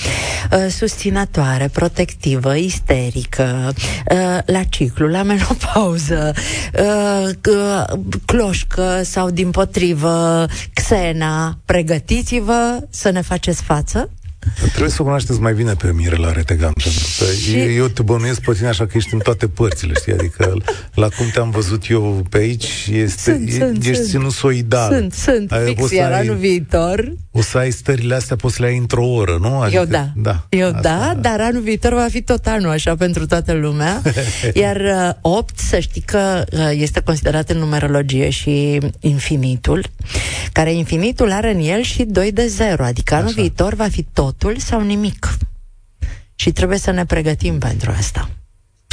Uh, 0.52 0.66
susținătoare, 0.70 1.68
protectivă, 1.68 2.56
isterică, 2.56 3.74
uh, 4.12 4.38
la 4.46 4.64
ciclu, 4.64 5.08
la 5.08 5.24
menopauză, 5.24 6.34
uh, 6.80 7.30
uh, 7.50 8.00
cloșcă 8.26 9.02
sau 9.04 9.30
din 9.30 9.52
potrivă, 9.52 10.46
xena. 10.74 11.58
Pregătiți-vă 11.66 12.88
să 12.90 13.10
ne 13.10 13.22
faceți 13.22 13.64
față 13.64 14.10
Trebuie 14.70 14.90
să 14.90 14.98
o 15.00 15.04
cunoașteți 15.04 15.40
mai 15.40 15.54
bine 15.54 15.74
pe 15.74 15.92
Mirela 15.94 16.32
Retegan, 16.32 16.72
pentru 16.74 17.08
că 17.20 17.26
Și- 17.34 17.76
eu 17.76 17.88
te 17.88 18.02
bănuiesc 18.02 18.42
pe 18.42 18.54
tine 18.54 18.68
așa 18.68 18.86
că 18.86 18.98
ești 18.98 19.14
în 19.14 19.20
toate 19.20 19.48
părțile, 19.48 19.94
știi? 20.00 20.14
Adică 20.14 20.54
la 20.94 21.08
cum 21.08 21.26
te-am 21.34 21.50
văzut 21.50 21.90
eu 21.90 22.26
pe 22.30 22.38
aici, 22.38 22.90
este, 22.92 23.32
Sunt, 23.32 23.48
e, 23.50 23.52
sunt, 23.52 23.78
ești 23.86 23.96
sunt. 23.96 24.08
sinusoidal. 24.08 24.94
Sunt, 24.94 25.14
sunt, 25.14 25.52
Ai- 25.52 25.66
fix, 25.66 25.84
o 25.84 25.88
să 25.88 25.96
iar 25.96 26.12
ai- 26.12 26.20
anul 26.20 26.36
viitor 26.36 27.14
O 27.32 27.42
să 27.42 27.58
ai 27.58 27.72
stările 27.72 28.16
astea, 28.16 28.36
poți 28.36 28.56
să 28.56 28.62
le 28.62 28.68
ai 28.68 28.78
într-o 28.78 29.06
oră, 29.08 29.38
nu? 29.42 29.68
Eu 29.72 29.86
da. 29.86 30.08
da 30.16 30.46
Eu 30.50 30.68
asta- 30.68 30.82
da, 30.82 31.18
dar 31.22 31.40
anul 31.42 31.62
viitor 31.62 31.94
va 31.94 32.08
fi 32.10 32.22
tot 32.22 32.46
anul 32.48 32.70
așa 32.70 32.96
pentru 32.96 33.26
toată 33.26 33.54
lumea. 33.54 34.02
Iar 34.54 34.76
uh, 34.76 35.10
8, 35.22 35.60
să 35.60 35.80
știi 35.80 36.02
că 36.02 36.44
uh, 36.52 36.70
este 36.74 37.00
considerat 37.02 37.50
în 37.50 37.58
numerologie 37.58 38.30
și 38.30 38.78
infinitul, 39.00 39.86
care 40.52 40.74
infinitul 40.74 41.32
are 41.32 41.52
în 41.54 41.60
el 41.60 41.82
și 41.82 42.04
2 42.04 42.32
de 42.32 42.48
0, 42.48 42.84
adică 42.84 43.14
anul 43.16 43.28
Așa. 43.28 43.36
viitor 43.42 43.74
va 43.74 43.88
fi 43.92 44.04
totul 44.32 44.58
sau 44.58 44.82
nimic. 44.82 45.38
Și 46.36 46.52
trebuie 46.52 46.78
să 46.78 46.92
ne 46.92 47.06
pregătim 47.06 47.60
pentru 47.60 47.92
asta. 47.92 48.30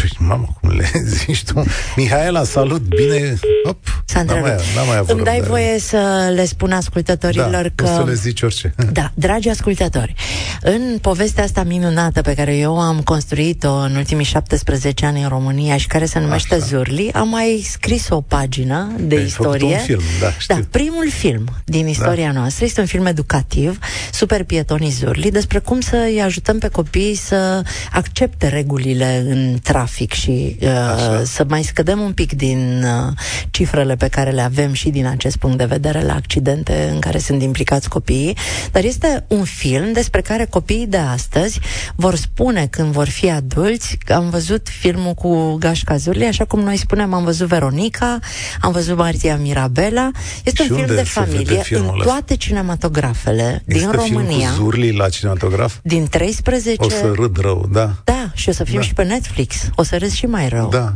Păi, 0.01 0.11
Mamă, 0.19 0.49
cum 0.61 0.71
le 0.71 0.91
zici 1.27 1.45
tu? 1.45 1.63
Mihaela, 1.97 2.45
salut, 2.45 2.81
bine... 2.81 3.39
Op, 3.65 3.79
S-a 4.05 4.23
n-am 4.23 4.41
mai, 4.41 4.51
întrerupt. 4.51 4.77
n-am 4.77 4.87
mai 4.87 4.97
avut 4.97 5.11
Îmi 5.11 5.25
dai 5.25 5.35
răbdare. 5.39 5.51
voie 5.63 5.79
să 5.79 6.31
le 6.35 6.45
spun 6.45 6.73
ascultătorilor 6.73 7.51
da, 7.51 7.69
că... 7.75 7.85
o 7.85 7.87
să 7.87 8.05
le 8.07 8.15
zici 8.15 8.43
orice. 8.43 8.75
Da, 8.93 9.11
dragi 9.15 9.49
ascultători, 9.49 10.15
în 10.63 10.99
povestea 11.01 11.45
asta 11.45 11.63
minunată 11.63 12.21
pe 12.21 12.35
care 12.35 12.57
eu 12.57 12.81
am 12.81 13.01
construit-o 13.01 13.73
în 13.75 13.95
ultimii 13.97 14.25
17 14.25 15.07
ani 15.07 15.23
în 15.23 15.29
România 15.29 15.77
și 15.77 15.87
care 15.87 16.05
se 16.05 16.19
numește 16.19 16.55
Așa. 16.55 16.65
Zurli, 16.65 17.11
am 17.13 17.29
mai 17.29 17.67
scris 17.71 18.07
o 18.09 18.21
pagină 18.21 18.93
de 19.01 19.17
Ai 19.17 19.29
făcut 19.29 19.55
istorie. 19.55 19.77
un 19.77 19.83
film, 19.83 20.01
da, 20.21 20.33
știu. 20.39 20.55
Da, 20.55 20.61
primul 20.71 21.11
film 21.11 21.45
din 21.65 21.89
istoria 21.89 22.33
da. 22.33 22.39
noastră 22.39 22.65
este 22.65 22.81
un 22.81 22.87
film 22.87 23.07
educativ, 23.07 23.79
Super 24.13 24.45
Pietonii 24.45 24.91
Zurli, 24.91 25.31
despre 25.31 25.59
cum 25.59 25.81
să 25.81 25.97
îi 25.97 26.21
ajutăm 26.23 26.59
pe 26.59 26.69
copii 26.69 27.15
să 27.15 27.63
accepte 27.93 28.49
regulile 28.49 29.25
în 29.29 29.59
trafic 29.63 29.87
și 29.96 30.57
uh, 30.61 31.20
să 31.24 31.44
mai 31.48 31.62
scădem 31.62 32.01
un 32.01 32.12
pic 32.12 32.33
din 32.33 32.83
uh, 32.85 33.12
cifrele 33.51 33.96
pe 33.96 34.09
care 34.09 34.31
le 34.31 34.40
avem 34.40 34.72
și 34.72 34.88
din 34.90 35.07
acest 35.07 35.37
punct 35.37 35.59
de 35.59 35.64
vedere 35.64 36.03
la 36.03 36.14
accidente 36.14 36.88
în 36.92 36.98
care 36.98 37.18
sunt 37.18 37.42
implicați 37.42 37.88
copiii, 37.88 38.37
dar 38.72 38.85
este 38.85 39.24
un 39.29 39.44
film 39.44 39.92
despre 39.92 40.20
care 40.20 40.44
copiii 40.51 40.87
de 40.87 40.96
astăzi 40.96 41.61
vor 41.96 42.14
spune 42.14 42.66
când 42.66 42.92
vor 42.92 43.09
fi 43.09 43.31
adulți 43.31 43.96
că 44.05 44.12
am 44.12 44.31
văzut 44.31 44.68
filmul 44.68 45.14
cu 45.14 45.55
Gașca 45.55 45.96
Zurli, 45.96 46.24
așa 46.24 46.44
cum 46.44 46.61
noi 46.61 46.77
spunem 46.77 47.12
am 47.14 47.24
văzut 47.24 47.46
Veronica, 47.48 48.18
am 48.61 48.72
văzut 48.72 48.96
Maria 48.96 49.37
Mirabela. 49.37 50.11
Este 50.44 50.62
Și 50.64 50.70
un 50.70 50.77
film 50.77 50.88
unde 50.90 51.03
de 51.03 51.09
se 51.09 51.20
vede 51.20 51.31
familie 51.31 51.62
filmul 51.62 51.90
în 51.94 51.98
ăsta? 52.01 52.11
toate 52.12 52.37
cinematografele 52.37 53.62
din 53.66 53.77
Există 53.77 53.98
film 54.01 54.16
România. 54.16 54.48
cu 54.48 54.55
Zurli 54.55 54.92
la 54.96 55.09
cinematograf? 55.09 55.74
Din 55.83 56.07
13 56.11 56.85
O 56.85 56.88
să 56.88 57.12
râd 57.14 57.38
rău, 57.40 57.68
da. 57.72 57.92
da, 58.05 58.17
și 58.38 58.48
o 58.48 58.53
să 58.53 58.64
fim 58.64 58.74
Da. 58.74 58.83
și 58.83 58.92
pe 58.94 59.03
Netflix. 59.03 59.57
O 59.74 59.83
să 59.83 59.96
râzi 59.96 60.16
și 60.16 60.27
mai 60.27 60.48
rău. 60.48 60.68
Da. 60.68 60.94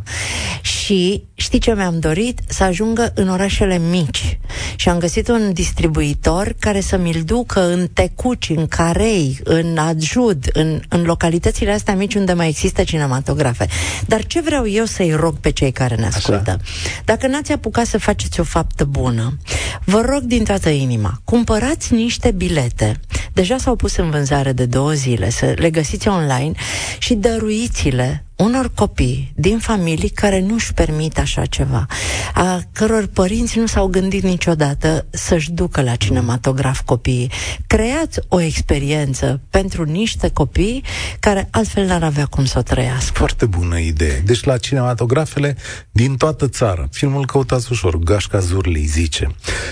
Și 0.61 1.23
știi 1.35 1.59
ce 1.59 1.75
mi-am 1.75 1.99
dorit? 1.99 2.41
Să 2.47 2.65
ajungă 2.65 3.13
în 3.15 3.29
orașele 3.29 3.79
mici. 3.79 4.39
Și 4.77 4.89
am 4.89 4.99
găsit 4.99 5.29
un 5.29 5.53
distribuitor 5.53 6.55
care 6.59 6.81
să 6.81 6.97
mi-l 6.97 7.23
ducă 7.25 7.61
în 7.61 7.89
Tecuci, 7.93 8.49
în 8.57 8.67
Carei, 8.67 9.41
în 9.45 9.79
Adjud, 9.79 10.49
în, 10.53 10.81
în 10.89 11.03
localitățile 11.03 11.73
astea 11.73 11.95
mici 11.95 12.15
unde 12.15 12.33
mai 12.33 12.49
există 12.49 12.83
cinematografe. 12.83 13.67
Dar 14.07 14.25
ce 14.27 14.41
vreau 14.41 14.69
eu 14.69 14.85
să-i 14.85 15.13
rog 15.13 15.39
pe 15.39 15.51
cei 15.51 15.73
care 15.73 15.95
ne 15.95 16.07
ascultă? 16.07 16.61
Dacă 17.05 17.27
n-ați 17.27 17.53
apucat 17.53 17.87
să 17.87 17.99
faceți 17.99 18.41
o 18.41 18.45
faptă 18.45 18.85
bună, 18.85 19.37
vă 19.85 20.01
rog 20.09 20.21
din 20.23 20.45
toată 20.45 20.69
inima, 20.69 21.21
cumpărați 21.25 21.95
niște 21.95 22.31
bilete. 22.31 23.01
Deja 23.33 23.57
s-au 23.59 23.77
pus 23.77 23.97
în 23.97 24.11
vânzare 24.11 24.53
de 24.53 24.65
două 24.65 24.93
zile, 24.93 25.31
să 25.31 25.55
le 25.57 25.71
găsiți 25.71 26.09
online 26.09 26.53
și 26.99 27.15
dăruiți-le 27.33 28.25
unor 28.37 28.71
copii 28.75 29.33
din 29.37 29.59
familii 29.59 30.09
care 30.09 30.41
nu 30.41 30.55
își 30.55 30.75
permit 30.75 31.19
așa 31.19 31.45
ceva, 31.45 31.87
a 32.35 32.61
căror 32.73 33.07
părinți 33.07 33.59
nu 33.59 33.67
s-au 33.67 33.87
gândit 33.87 34.23
niciodată 34.23 35.07
să-și 35.11 35.51
ducă 35.51 35.83
la 35.83 35.95
cinematograf 35.95 36.81
copiii. 36.81 37.31
Creați 37.67 38.21
o 38.29 38.41
experiență 38.41 39.41
pentru 39.51 39.85
niște 39.85 40.31
copii 40.31 40.85
care 41.21 41.49
altfel 41.51 41.85
n-ar 41.87 42.03
avea 42.03 42.27
cum 42.27 42.45
să 42.45 42.59
o 42.59 42.63
trăiască. 42.63 43.19
Foarte 43.19 43.47
bună 43.47 43.79
idee. 43.79 44.23
Deci 44.25 44.45
la 44.45 44.57
cinematografele 44.57 45.57
din 45.91 46.17
toată 46.17 46.49
țara. 46.49 46.87
Filmul 46.91 47.27
căutați 47.27 47.73
ușor. 47.73 47.99
Gașca 47.99 48.39
Zurli 48.39 48.81
zice. 48.81 49.27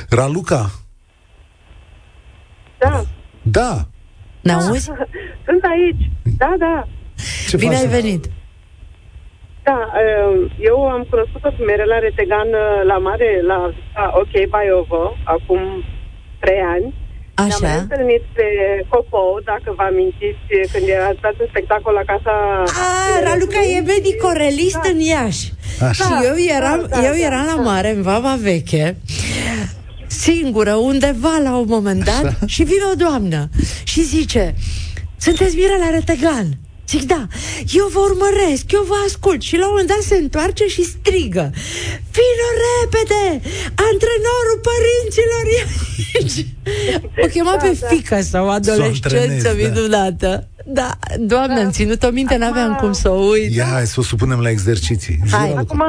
Raluca? 0.09 0.70
Da, 2.79 3.05
Da. 3.42 3.87
Ne 4.42 4.53
auzi? 4.53 4.85
sunt 5.46 5.62
aici. 5.62 6.11
Da, 6.38 6.55
da. 6.59 6.88
Ce 7.48 7.56
Bine 7.56 7.74
faci? 7.74 7.83
ai 7.85 7.88
venit! 8.00 8.24
Da, 9.62 9.78
eh, 10.02 10.50
eu 10.70 10.78
am 10.96 11.02
cunoscut-o 11.11 11.50
pe 11.56 11.62
Mirela 11.66 11.98
Retegan 11.98 12.48
eh, 12.48 12.85
la 12.90 12.98
mare, 12.98 13.30
la 13.50 13.59
la 13.94 14.04
OK 14.20 14.33
Baiovo, 14.48 15.16
acum 15.24 15.61
trei 16.42 16.61
ani. 16.74 16.88
Ne-am 17.46 17.59
mai 17.61 17.70
Așa. 17.70 17.80
întâlnit 17.80 18.22
pe 18.33 18.46
Copou, 18.88 19.40
dacă 19.44 19.68
vă 19.76 19.83
amintiți, 19.83 20.44
când 20.72 20.88
era 20.88 21.11
dat 21.20 21.35
un 21.40 21.46
spectacol 21.48 21.92
la 21.92 22.04
casa... 22.12 22.33
A, 22.87 23.22
Raluca 23.24 23.61
e 23.62 23.80
medicorelist 23.80 24.83
în 24.92 24.98
Iași. 25.00 25.52
Așa. 25.88 26.04
Și 26.04 26.11
eu 26.24 26.35
eram, 26.56 26.80
Da, 26.88 26.96
da, 27.00 27.06
eu 27.06 27.12
da, 27.12 27.18
eram 27.26 27.44
la 27.46 27.54
da. 27.56 27.61
mare, 27.70 27.90
în 27.94 28.02
Vama 28.02 28.35
Veche, 28.40 28.96
singură, 30.06 30.74
undeva 30.74 31.38
la 31.42 31.56
un 31.56 31.64
moment 31.68 32.04
dat, 32.04 32.24
Așa. 32.24 32.37
și 32.46 32.62
vine 32.62 32.85
o 32.92 32.94
doamnă 32.94 33.48
și 33.85 34.02
zice, 34.02 34.54
sunteți 35.16 35.56
Mirela 35.56 35.90
Retegan? 35.90 36.46
Zic, 36.90 37.03
da, 37.14 37.22
eu 37.81 37.87
vă 37.94 38.00
urmăresc, 38.11 38.64
eu 38.79 38.83
vă 38.92 38.94
ascult 39.07 39.40
Și 39.48 39.57
la 39.57 39.64
un 39.66 39.70
moment 39.72 39.88
dat 39.94 40.03
se 40.11 40.16
întoarce 40.24 40.64
și 40.74 40.83
strigă 40.94 41.46
Vino 42.16 42.48
repede, 42.66 43.22
antrenorul 43.90 44.59
părinților 44.70 45.44
e 45.59 45.61
aici 46.18 46.38
O 47.24 47.26
chema 47.35 47.55
Da, 47.57 47.62
pe 47.64 47.70
da. 47.81 47.87
fică 47.94 48.16
sau 48.33 48.44
adolescență 48.59 49.16
antrenezi, 49.18 49.44
da. 49.48 49.53
minunată 49.62 50.31
Da, 50.81 50.90
doamne, 51.33 51.55
Da. 51.55 51.64
am 51.64 51.70
ținut-o 51.79 52.11
minte, 52.18 52.35
Acum- 52.35 52.44
n-aveam 52.46 52.72
cum 52.83 52.92
să 53.03 53.09
o 53.11 53.20
uit 53.35 53.50
Ia, 53.61 53.64
hai 53.76 53.87
să 53.94 53.96
o 54.03 54.03
supunem 54.11 54.40
la 54.46 54.50
exerciții. 54.57 55.16
Zi, 55.26 55.35
Hai. 55.35 55.48
Raluca. 55.48 55.61
Acum, 55.66 55.83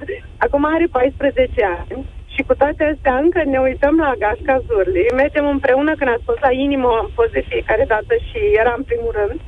acum 0.44 0.62
are 0.74 0.86
14 0.90 1.64
ani 1.78 1.96
și 2.34 2.40
cu 2.48 2.54
toate 2.60 2.82
astea 2.92 3.14
încă 3.24 3.40
ne 3.52 3.58
uităm 3.68 3.94
la 4.04 4.12
Gașca 4.22 4.56
Zurli, 4.66 5.04
mergem 5.22 5.46
împreună 5.56 5.92
când 5.98 6.10
a 6.14 6.18
spus 6.24 6.38
la 6.46 6.52
inimă, 6.66 6.88
am 7.02 7.08
fost 7.18 7.32
de 7.36 7.42
fiecare 7.50 7.84
dată 7.94 8.12
și 8.26 8.38
era 8.62 8.72
în 8.80 8.84
primul 8.90 9.12
rând. 9.20 9.40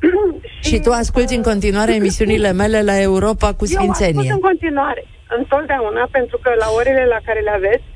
Și 0.68 0.76
tu 0.84 0.90
asculti 0.90 1.34
în 1.34 1.42
continuare 1.42 1.94
emisiunile 1.94 2.52
mele 2.52 2.82
la 2.82 3.00
Europa 3.00 3.48
cu 3.58 3.64
Eu 3.64 3.78
ascult 3.78 3.94
Sfințenie. 3.94 4.32
în 4.32 4.40
continuare. 4.50 5.02
întotdeauna, 5.38 6.08
pentru 6.10 6.38
că 6.42 6.50
la 6.58 6.68
orele 6.78 7.04
la 7.14 7.20
care 7.26 7.40
le 7.40 7.52
aveți, 7.60 7.86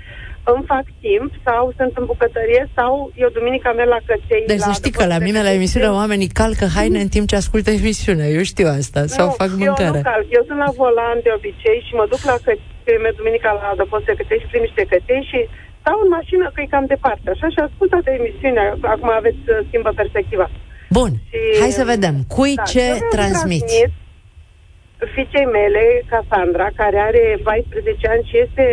îmi 0.52 0.64
fac 0.72 0.84
timp 1.06 1.30
sau 1.46 1.62
sunt 1.78 1.92
în 2.00 2.04
bucătărie 2.12 2.62
sau 2.78 2.92
eu 3.22 3.28
duminica 3.38 3.72
merg 3.72 3.88
la 3.96 4.00
căței. 4.08 4.44
Deci 4.52 4.66
să 4.68 4.72
știi 4.80 4.96
că 4.98 5.04
la 5.14 5.18
mine 5.26 5.40
la 5.48 5.52
emisiune 5.58 5.90
oamenii 6.00 6.30
calcă 6.40 6.66
haine 6.76 7.00
în 7.06 7.10
timp 7.14 7.26
ce 7.28 7.36
ascultă 7.36 7.70
emisiunea. 7.70 8.28
Eu 8.38 8.42
știu 8.52 8.68
asta. 8.80 9.00
Nu, 9.00 9.14
sau 9.16 9.26
fac 9.42 9.50
mâncare. 9.62 9.98
Eu 9.98 10.02
nu 10.02 10.10
calc. 10.12 10.26
Eu 10.38 10.42
sunt 10.48 10.58
la 10.64 10.70
volan 10.80 11.18
de 11.26 11.30
obicei 11.38 11.78
și 11.86 11.92
mă 11.98 12.04
duc 12.12 12.22
la 12.30 12.36
căței, 12.44 13.02
merg 13.04 13.16
duminica 13.20 13.50
la 13.60 13.66
adăpost 13.74 14.04
de 14.08 14.14
căței 14.18 14.40
și 14.42 14.50
prim 14.50 14.62
niște 14.68 14.84
căței 14.92 15.22
și 15.30 15.38
stau 15.80 15.98
în 16.04 16.10
mașină 16.18 16.44
că 16.54 16.58
e 16.60 16.74
cam 16.74 16.86
departe. 16.94 17.26
Așa 17.34 17.46
și 17.54 17.60
ascult 17.66 17.90
toată 17.94 18.10
emisiunea. 18.20 18.66
Acum 18.94 19.10
aveți 19.20 19.42
uh, 19.48 19.56
schimbă 19.68 19.90
perspectiva. 20.02 20.46
Bun. 20.98 21.12
Și, 21.30 21.60
Hai 21.60 21.70
să 21.70 21.84
vedem. 21.84 22.14
Cui 22.28 22.54
da, 22.54 22.62
ce 22.62 22.86
transmiți? 23.10 23.76
fiicei 25.14 25.44
mele, 25.58 25.82
Cassandra, 26.10 26.68
care 26.76 26.98
are 26.98 27.40
14 27.42 28.08
ani 28.08 28.28
și 28.30 28.38
este 28.44 28.64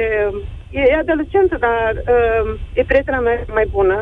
E, 0.72 0.82
e 0.92 0.96
adolescentă, 0.96 1.56
dar 1.68 1.92
uh, 1.96 2.60
e 2.74 2.84
prietena 2.84 3.20
mea 3.20 3.46
mai 3.58 3.68
bună. 3.72 3.98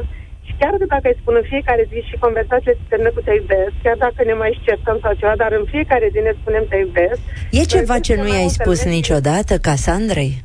Și 0.45 0.53
chiar 0.59 0.73
că 0.79 0.85
dacă 0.87 1.07
îi 1.07 1.19
spun 1.21 1.35
în 1.41 1.47
fiecare 1.51 1.83
zi 1.91 1.99
și 2.09 2.23
conversația 2.25 2.71
se 2.75 2.85
termină 2.89 3.11
cu 3.15 3.21
te 3.21 3.33
iubesc, 3.33 3.73
chiar 3.83 3.97
dacă 4.05 4.19
ne 4.25 4.33
mai 4.33 4.59
certăm 4.67 4.97
sau 5.01 5.13
ceva, 5.13 5.35
dar 5.43 5.51
în 5.51 5.65
fiecare 5.73 6.07
zi 6.13 6.19
ne 6.19 6.33
spunem 6.41 6.65
te 6.69 6.77
iubesc. 6.77 7.19
E 7.51 7.63
ceva 7.75 7.99
ce 7.99 8.15
nu 8.15 8.27
i-ai 8.27 8.49
spus 8.59 8.83
niciodată, 8.83 9.57
Casandrei? 9.57 10.43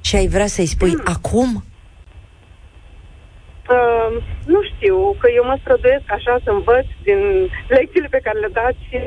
Și 0.00 0.16
ai 0.16 0.26
vrea 0.26 0.46
să-i 0.46 0.72
spui 0.74 0.94
mm. 0.94 1.02
acum? 1.04 1.64
Uh, 4.04 4.16
nu 4.54 4.60
știu, 4.70 4.96
că 5.20 5.26
eu 5.38 5.44
mă 5.50 5.56
străduiesc 5.60 6.06
așa 6.12 6.34
să 6.44 6.50
învăț 6.50 6.86
din 7.08 7.20
lecțiile 7.76 8.08
pe 8.10 8.24
care 8.24 8.38
le 8.38 8.50
dați 8.60 8.80
și 8.88 8.98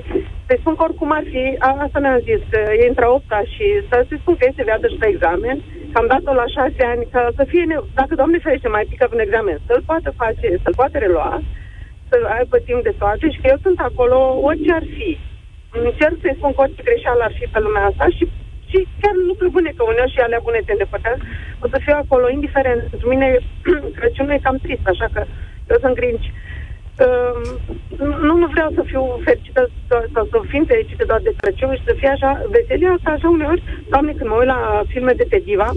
să-i 0.46 0.62
spun 0.62 0.76
că 0.76 0.84
oricum 0.84 1.12
ar 1.12 1.24
fi, 1.34 1.44
asta 1.86 2.00
ne-am 2.00 2.22
zis, 2.30 2.42
că 2.52 2.60
e 2.80 2.86
intră 2.92 3.08
8 3.10 3.24
și 3.56 3.66
să-i 3.90 4.22
spun 4.22 4.36
că 4.38 4.46
este 4.48 4.68
viață 4.70 4.86
și 4.88 5.02
pe 5.02 5.08
examen, 5.10 5.58
că 5.92 5.98
am 6.00 6.08
dat-o 6.14 6.34
la 6.34 6.48
6 6.48 6.84
ani, 6.94 7.08
că 7.14 7.22
să 7.38 7.44
fie, 7.52 7.64
ne- 7.64 7.88
dacă 8.00 8.16
Doamne 8.16 8.38
ferește 8.46 8.68
mai 8.68 8.86
pică 8.90 9.06
un 9.14 9.20
examen, 9.20 9.58
să-l 9.68 9.82
poată 9.90 10.10
face, 10.22 10.48
să-l 10.64 10.80
poate 10.82 10.98
relua, 10.98 11.42
să 12.10 12.16
aibă 12.38 12.58
timp 12.58 12.82
de 12.84 12.94
toate 13.02 13.26
și 13.34 13.40
că 13.42 13.48
eu 13.50 13.60
sunt 13.66 13.80
acolo 13.80 14.18
orice 14.50 14.72
ar 14.80 14.86
fi. 14.98 15.10
Încerc 15.72 16.16
să-i 16.22 16.38
spun 16.40 16.52
că 16.54 16.62
orice 16.62 16.82
greșeală 16.90 17.22
ar 17.24 17.34
fi 17.40 17.46
pe 17.54 17.60
lumea 17.60 17.86
asta 17.86 18.06
și 18.18 18.24
și 18.72 18.78
chiar 19.02 19.16
lucruri 19.30 19.56
bune, 19.56 19.72
că 19.78 19.84
uneori 19.84 20.14
și 20.16 20.20
alea 20.20 20.46
bune 20.48 20.60
te 20.66 20.72
îndepărtează, 20.76 21.22
o 21.63 21.67
să 21.72 21.78
fiu 21.84 21.96
acolo, 22.04 22.30
indiferent. 22.30 22.82
Pentru 22.89 23.08
mine 23.08 23.28
Crăciunul 23.98 24.32
e 24.32 24.46
cam 24.46 24.58
trist, 24.62 24.86
așa 24.88 25.08
că 25.13 25.22
eu 25.70 25.78
sunt 25.82 25.96
grinci. 25.96 26.32
Uh, 27.06 27.41
nu, 28.28 28.34
nu 28.41 28.48
vreau 28.54 28.70
să 28.76 28.82
fiu 28.86 29.04
fericită 29.24 29.70
sau, 29.89 30.06
sau 30.13 30.24
să 30.32 30.38
fim 30.48 30.63
fericite 30.67 31.04
doar 31.04 31.22
de 31.24 31.34
Crăciun 31.38 31.76
și 31.76 31.88
să 31.89 31.93
fie 32.00 32.08
așa, 32.08 32.32
veselia 32.56 32.91
asta 32.91 33.10
așa 33.10 33.30
uneori, 33.30 33.63
doamne, 33.89 34.12
când 34.12 34.30
mă 34.30 34.36
uit 34.36 34.48
la 34.48 34.84
filme 34.88 35.13
de 35.13 35.26
pe 35.30 35.41
diva, 35.46 35.70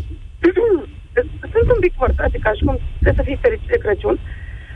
sunt 1.53 1.69
un 1.75 1.81
pic 1.81 1.93
forțate, 1.97 2.39
ca 2.43 2.53
și 2.53 2.65
cum 2.65 2.79
trebuie 3.01 3.21
să 3.21 3.29
fii 3.29 3.43
fericit 3.43 3.69
de 3.69 3.79
Crăciun. 3.85 4.19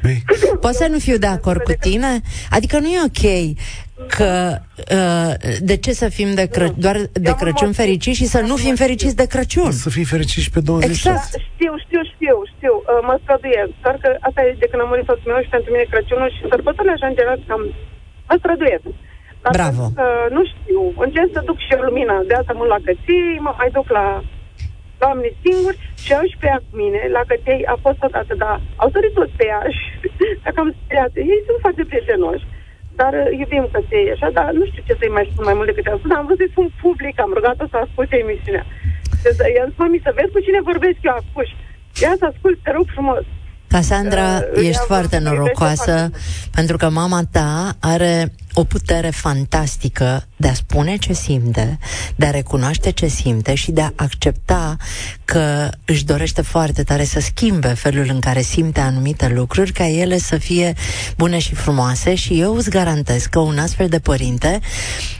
Poți 0.64 0.78
să 0.78 0.86
nu 0.90 0.98
fiu 0.98 1.16
de 1.16 1.26
acord 1.26 1.62
cu 1.62 1.72
tine? 1.80 2.20
Adică 2.50 2.78
nu 2.78 2.86
e 2.86 3.08
ok 3.10 3.24
că 4.16 4.30
uh, 4.98 5.32
de 5.70 5.76
ce 5.76 5.92
să 5.92 6.08
fim 6.08 6.30
de 6.34 6.46
Cră- 6.54 6.76
doar 6.84 6.96
de 7.12 7.32
Crăciun 7.40 7.72
fericiți 7.72 8.18
și 8.20 8.26
să 8.34 8.40
nu 8.40 8.56
fim 8.64 8.74
fericiți 8.84 9.16
de 9.22 9.26
Crăciun? 9.26 9.70
Să 9.84 9.88
fim 9.96 10.06
fericiți 10.14 10.46
și 10.46 10.54
pe 10.56 10.60
20 10.60 10.88
Exact. 10.88 11.16
Da, 11.16 11.38
știu, 11.52 11.72
știu, 11.84 12.02
știu, 12.12 12.36
știu. 12.54 12.74
Uh, 12.82 13.00
mă 13.08 13.14
străduiesc. 13.22 13.72
Doar 13.84 13.96
că 14.02 14.08
asta 14.28 14.40
e 14.42 14.62
de 14.62 14.68
când 14.70 14.82
am 14.82 14.88
murit 14.92 15.06
soțul 15.10 15.32
meu 15.32 15.42
și 15.44 15.54
pentru 15.56 15.68
mine 15.72 15.92
Crăciunul 15.92 16.30
și 16.36 16.50
sărbătorile 16.52 16.94
așa 16.94 17.06
în 17.10 17.16
general 17.18 17.38
cam 17.48 17.62
mă 18.28 18.34
străduiesc. 18.42 18.86
Dar 19.42 19.52
Bravo. 19.58 19.84
Că, 19.98 20.06
nu 20.36 20.42
știu, 20.52 20.80
încerc 21.06 21.30
să 21.36 21.46
duc 21.48 21.58
și 21.64 21.72
eu 21.74 21.80
lumina. 21.88 22.16
De 22.28 22.34
asta 22.34 22.52
mă 22.56 22.64
la 22.74 22.80
cății, 22.86 23.42
mă 23.46 23.52
mai 23.60 23.70
duc 23.76 23.86
la 23.98 24.06
doamne 25.02 25.28
singuri 25.42 25.78
și 26.04 26.10
au 26.16 26.24
și 26.30 26.36
pe 26.40 26.46
ea 26.52 26.60
cu 26.66 26.72
mine, 26.82 27.00
la 27.16 27.22
căței 27.30 27.60
a 27.74 27.76
fost 27.84 28.00
odată, 28.06 28.32
dar 28.42 28.54
au 28.82 28.88
sărit 28.94 29.12
toți 29.18 29.36
pe 29.38 29.44
ea 29.52 29.62
și 29.76 29.86
dacă 30.44 30.58
am 30.60 30.70
speriat, 30.76 31.12
ei 31.32 31.46
sunt 31.46 31.58
foarte 31.64 31.82
prietenoși 31.90 32.46
dar 33.00 33.12
uh, 33.22 33.38
iubim 33.40 33.64
căței, 33.72 34.06
așa, 34.14 34.28
dar 34.38 34.48
nu 34.58 34.64
știu 34.70 34.82
ce 34.86 34.94
să-i 34.98 35.14
mai 35.16 35.28
spun 35.30 35.44
mai 35.48 35.56
mult 35.58 35.68
decât 35.70 35.86
am 35.86 35.98
spus, 35.98 36.10
dar 36.10 36.20
am 36.20 36.26
vrut 36.28 36.40
să-i 36.40 36.54
spun 36.54 36.66
public, 36.84 37.14
am 37.20 37.32
rugat-o 37.36 37.66
să 37.72 37.76
asculte 37.76 38.16
emisiunea. 38.24 38.64
Deci, 39.22 39.38
i-am 39.56 39.70
spus, 39.70 39.82
mami, 39.82 40.04
să 40.06 40.10
vezi 40.18 40.34
cu 40.34 40.40
cine 40.46 40.68
vorbesc 40.70 40.98
eu 41.08 41.14
acum. 41.20 41.44
Ia 42.02 42.12
să 42.20 42.24
ascult, 42.32 42.56
te 42.62 42.70
rog 42.76 42.86
frumos. 42.96 43.24
Casandra, 43.74 44.28
uh, 44.36 44.68
ești 44.70 44.84
foarte 44.92 45.18
norocoasă 45.26 45.94
pentru 46.58 46.76
că 46.80 46.86
mama 47.00 47.20
ta 47.36 47.52
are 47.94 48.14
o 48.54 48.64
putere 48.64 49.10
fantastică 49.10 50.26
de 50.36 50.48
a 50.48 50.54
spune 50.54 50.96
ce 50.96 51.12
simte, 51.12 51.78
de 52.16 52.26
a 52.26 52.30
recunoaște 52.30 52.90
ce 52.90 53.06
simte 53.06 53.54
și 53.54 53.70
de 53.70 53.80
a 53.80 53.92
accepta 53.96 54.76
că 55.24 55.68
își 55.84 56.04
dorește 56.04 56.42
foarte 56.42 56.82
tare 56.82 57.04
să 57.04 57.20
schimbe 57.20 57.68
felul 57.68 58.06
în 58.08 58.20
care 58.20 58.40
simte 58.40 58.80
anumite 58.80 59.28
lucruri, 59.28 59.72
ca 59.72 59.86
ele 59.86 60.18
să 60.18 60.36
fie 60.36 60.74
bune 61.16 61.38
și 61.38 61.54
frumoase 61.54 62.14
și 62.14 62.40
eu 62.40 62.54
îți 62.54 62.70
garantez 62.70 63.26
că 63.26 63.38
un 63.38 63.58
astfel 63.58 63.88
de 63.88 63.98
părinte 63.98 64.60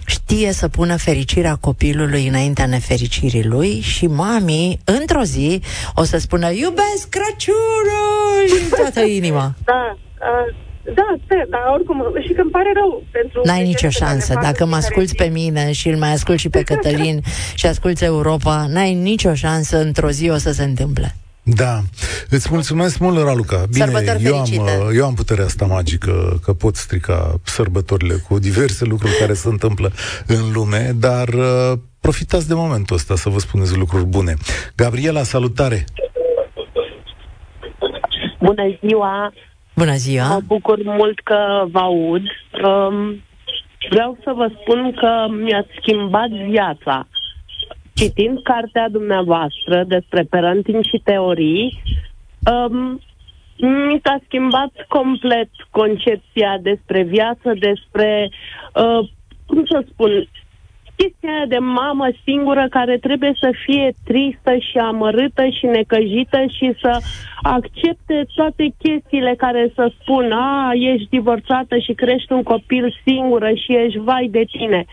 știe 0.07 0.53
să 0.53 0.69
pună 0.69 0.97
fericirea 0.97 1.55
copilului 1.55 2.29
înaintea 2.29 2.67
nefericirii 2.67 3.45
lui 3.45 3.81
și 3.81 4.07
mami, 4.07 4.79
într-o 4.85 5.23
zi, 5.23 5.63
o 5.95 6.05
să 6.05 6.19
spună 6.19 6.51
iubesc 6.51 7.09
Crăciunul 7.09 8.59
din 8.59 8.69
toată 8.69 9.01
inima. 9.01 9.55
Da, 9.65 9.97
uh 10.21 10.64
da, 10.85 11.15
sper, 11.25 11.47
dar 11.49 11.61
oricum, 11.73 12.15
și 12.27 12.33
că 12.33 12.41
îmi 12.41 12.51
pare 12.51 12.73
rău 12.75 13.03
pentru... 13.11 13.41
N-ai 13.45 13.63
nicio 13.63 13.89
șansă. 13.89 14.39
Dacă 14.43 14.67
mă 14.67 14.75
asculți 14.75 15.15
pe 15.15 15.25
mine 15.25 15.73
și 15.73 15.89
îl 15.89 15.97
mai 15.97 16.13
ascult 16.13 16.39
și 16.39 16.49
pe 16.49 16.63
Cătălin 16.69 17.21
și 17.55 17.67
asculți 17.67 18.05
Europa, 18.05 18.67
n-ai 18.69 18.95
nicio 18.95 19.35
șansă, 19.35 19.81
într-o 19.81 20.11
zi 20.11 20.31
o 20.31 20.37
să 20.37 20.53
se 20.53 20.63
întâmple. 20.63 21.15
Da. 21.43 21.81
Îți 22.29 22.49
mulțumesc 22.51 22.99
mult, 22.99 23.19
Raluca. 23.19 23.65
Bine, 23.73 24.19
eu 24.21 24.39
am, 24.39 24.47
eu 24.95 25.05
am 25.05 25.15
puterea 25.15 25.45
asta 25.45 25.67
magică 25.67 26.41
că 26.45 26.53
pot 26.53 26.77
strica 26.77 27.35
sărbătorile 27.43 28.15
cu 28.15 28.39
diverse 28.39 28.85
lucruri 28.85 29.17
care 29.19 29.33
se 29.33 29.49
întâmplă 29.49 29.93
în 30.27 30.53
lume, 30.53 30.93
dar 30.95 31.29
uh, 31.29 31.73
profitați 32.01 32.49
de 32.49 32.55
momentul 32.55 32.97
ăsta 32.97 33.15
să 33.15 33.29
vă 33.29 33.39
spuneți 33.39 33.77
lucruri 33.77 34.05
bune. 34.05 34.35
Gabriela, 34.75 35.23
salutare! 35.23 35.85
Bună 38.39 38.79
ziua! 38.87 39.33
Bună 39.77 39.95
ziua! 39.95 40.29
Mă 40.29 40.41
bucur 40.47 40.83
mult 40.83 41.21
că 41.21 41.65
vă 41.71 41.79
aud. 41.79 42.23
Um, 42.65 43.23
vreau 43.91 44.19
să 44.25 44.33
vă 44.35 44.51
spun 44.61 44.93
că 44.93 45.27
mi-ați 45.31 45.69
schimbat 45.81 46.29
viața. 46.29 47.07
Citind 47.95 48.43
cartea 48.43 48.89
dumneavoastră 48.89 49.85
despre 49.87 50.23
parenting 50.23 50.85
și 50.85 51.01
teorii, 51.05 51.83
um, 52.51 53.01
mi 53.57 54.01
s-a 54.05 54.19
schimbat 54.25 54.73
complet 54.89 55.51
concepția 55.71 56.59
despre 56.63 57.03
viață, 57.03 57.53
despre, 57.59 58.31
uh, 58.75 59.09
cum 59.47 59.65
să 59.65 59.85
spun, 59.91 60.29
chestia 60.97 61.47
de 61.49 61.59
mamă 61.59 62.09
singură 62.25 62.67
care 62.71 62.99
trebuie 62.99 63.33
să 63.41 63.51
fie 63.65 63.95
tristă 64.05 64.57
și 64.57 64.79
amărâtă 64.79 65.49
și 65.49 65.67
necăjită 65.67 66.45
și 66.57 66.73
să 66.81 66.99
accepte 67.43 68.27
toate 68.35 68.75
chestiile 68.79 69.35
care 69.37 69.73
să 69.75 69.93
spun, 70.01 70.33
a, 70.33 70.73
ești 70.75 71.09
divorțată 71.09 71.79
și 71.79 71.93
crești 71.93 72.33
un 72.33 72.43
copil 72.43 72.95
singură 73.05 73.51
și 73.55 73.77
ești 73.77 73.99
vai 73.99 74.29
de 74.31 74.45
tine. 74.51 74.85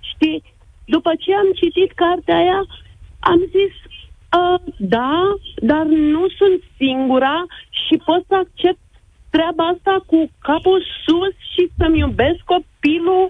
Știi, 0.00 0.42
după 0.84 1.12
ce 1.18 1.34
am 1.34 1.50
citit 1.54 1.92
cartea 1.92 2.36
aia, 2.36 2.66
am 3.20 3.38
zis, 3.38 3.74
uh, 4.38 4.60
da, 4.76 5.34
dar 5.56 5.84
nu 5.86 6.28
sunt 6.28 6.62
singura 6.76 7.46
și 7.70 8.00
pot 8.04 8.24
să 8.28 8.34
accept 8.34 8.78
treaba 9.34 9.64
asta 9.74 9.94
cu 10.10 10.18
capul 10.48 10.80
sus 11.04 11.34
și 11.52 11.62
să-mi 11.78 11.98
iubesc 12.04 12.40
copilul 12.54 13.24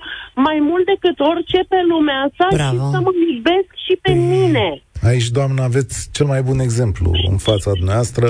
mai 0.47 0.59
mult 0.69 0.85
decât 0.93 1.17
orice 1.33 1.61
pe 1.73 1.81
lumea 1.93 2.19
asta 2.27 2.47
Bravo. 2.59 2.77
și 2.77 2.91
să 2.95 2.99
mă 3.05 3.13
iubesc 3.35 3.69
și 3.85 3.95
pe 4.05 4.11
e... 4.11 4.15
mine. 4.35 4.69
Aici, 5.03 5.29
doamnă, 5.29 5.63
aveți 5.63 6.09
cel 6.13 6.27
mai 6.27 6.43
bun 6.43 6.59
exemplu 6.59 7.11
în 7.31 7.37
fața 7.37 7.71
noastră. 7.81 8.27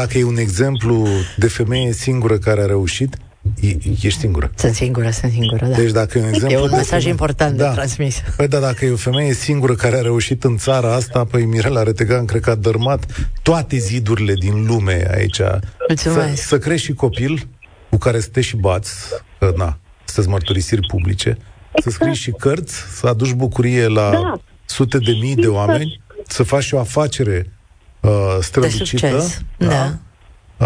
Dacă 0.00 0.18
e 0.18 0.24
un 0.24 0.36
exemplu 0.46 1.06
de 1.36 1.48
femeie 1.48 1.92
singură 1.92 2.36
care 2.38 2.60
a 2.62 2.66
reușit, 2.66 3.16
E, 3.60 3.76
ești 4.02 4.18
singură. 4.18 4.50
Sunt 4.54 4.74
singură, 4.74 5.10
sunt 5.10 5.32
singură, 5.32 5.66
da. 5.66 5.76
Deci 5.76 5.90
dacă 5.90 6.18
e 6.18 6.22
un 6.22 6.28
exemplu... 6.28 6.58
E 6.58 6.62
un 6.62 6.70
mesaj 6.70 7.04
important 7.04 7.56
da. 7.56 7.68
de 7.68 7.74
transmis. 7.74 8.22
Păi 8.36 8.48
da, 8.48 8.58
dacă 8.58 8.84
e 8.84 8.90
o 8.90 8.96
femeie 8.96 9.32
singură 9.32 9.74
care 9.74 9.96
a 9.96 10.00
reușit 10.00 10.44
în 10.44 10.56
țara 10.56 10.94
asta, 10.94 11.24
păi 11.24 11.44
Mirela 11.44 11.82
Retegan 11.82 12.24
cred 12.24 12.40
că 12.40 12.50
a 12.50 12.54
dărmat 12.54 13.30
toate 13.42 13.76
zidurile 13.76 14.34
din 14.34 14.66
lume 14.66 15.06
aici. 15.14 15.40
Mulțumesc. 15.88 16.40
Să, 16.40 16.46
să 16.46 16.58
crești 16.58 16.86
și 16.86 16.92
copil 16.92 17.48
cu 17.90 17.96
care 17.96 18.20
să 18.20 18.28
te 18.28 18.40
și 18.40 18.56
bați, 18.56 18.92
că 19.38 19.52
na, 19.56 19.78
să 20.04 20.24
mărturisiri 20.26 20.86
publice, 20.86 21.28
exact. 21.28 21.82
să 21.82 21.90
scrii 21.90 22.14
și 22.14 22.30
cărți, 22.30 22.74
să 22.74 23.06
aduci 23.06 23.32
bucurie 23.32 23.86
la 23.86 24.10
da. 24.10 24.40
sute 24.64 24.98
de 24.98 25.12
mii 25.20 25.34
de 25.34 25.46
oameni, 25.46 26.02
să 26.26 26.42
faci 26.42 26.62
și 26.62 26.74
o 26.74 26.78
afacere 26.78 27.52
uh, 28.00 28.36
strălucită. 28.40 29.24
Da. 29.56 29.66
da. 29.66 29.98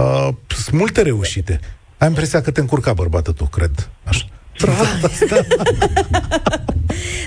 Uh, 0.01 0.29
sunt 0.47 0.79
multe 0.79 1.03
reușite. 1.03 1.61
Am 2.05 2.11
impresia 2.11 2.41
că 2.41 2.51
te 2.51 2.61
încurca 2.61 2.93
bărbatul 2.93 3.33
tu, 3.33 3.45
cred. 3.45 3.89
Așa. 4.05 4.25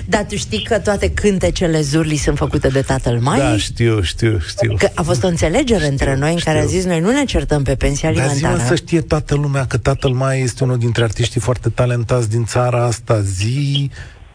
Dar 0.06 0.24
tu 0.28 0.36
știi 0.36 0.62
că 0.62 0.78
toate 0.78 1.10
cântecele 1.10 1.80
Zurli 1.80 2.16
sunt 2.16 2.36
făcute 2.36 2.68
de 2.68 2.80
tatăl 2.80 3.18
mai? 3.20 3.38
Da, 3.38 3.56
știu, 3.56 4.02
știu, 4.02 4.38
știu. 4.48 4.74
Că 4.78 4.88
a 4.94 5.02
fost 5.02 5.24
o 5.24 5.26
înțelegere 5.26 5.78
știu, 5.78 5.90
între 5.90 6.16
noi 6.16 6.32
în 6.32 6.38
care 6.44 6.58
a 6.58 6.64
zis 6.64 6.84
noi 6.84 7.00
nu 7.00 7.10
ne 7.10 7.24
certăm 7.24 7.62
pe 7.62 7.74
pensia 7.74 8.08
alimentară. 8.08 8.56
Dar 8.56 8.60
zi 8.60 8.66
să 8.66 8.74
știe 8.74 9.00
toată 9.00 9.34
lumea 9.34 9.66
că 9.66 9.76
tatăl 9.76 10.10
mai 10.10 10.40
este 10.40 10.64
unul 10.64 10.78
dintre 10.78 11.02
artiștii 11.02 11.40
foarte 11.40 11.68
talentați 11.68 12.28
din 12.28 12.44
țara 12.44 12.84
asta. 12.84 13.20
Zi 13.20 13.90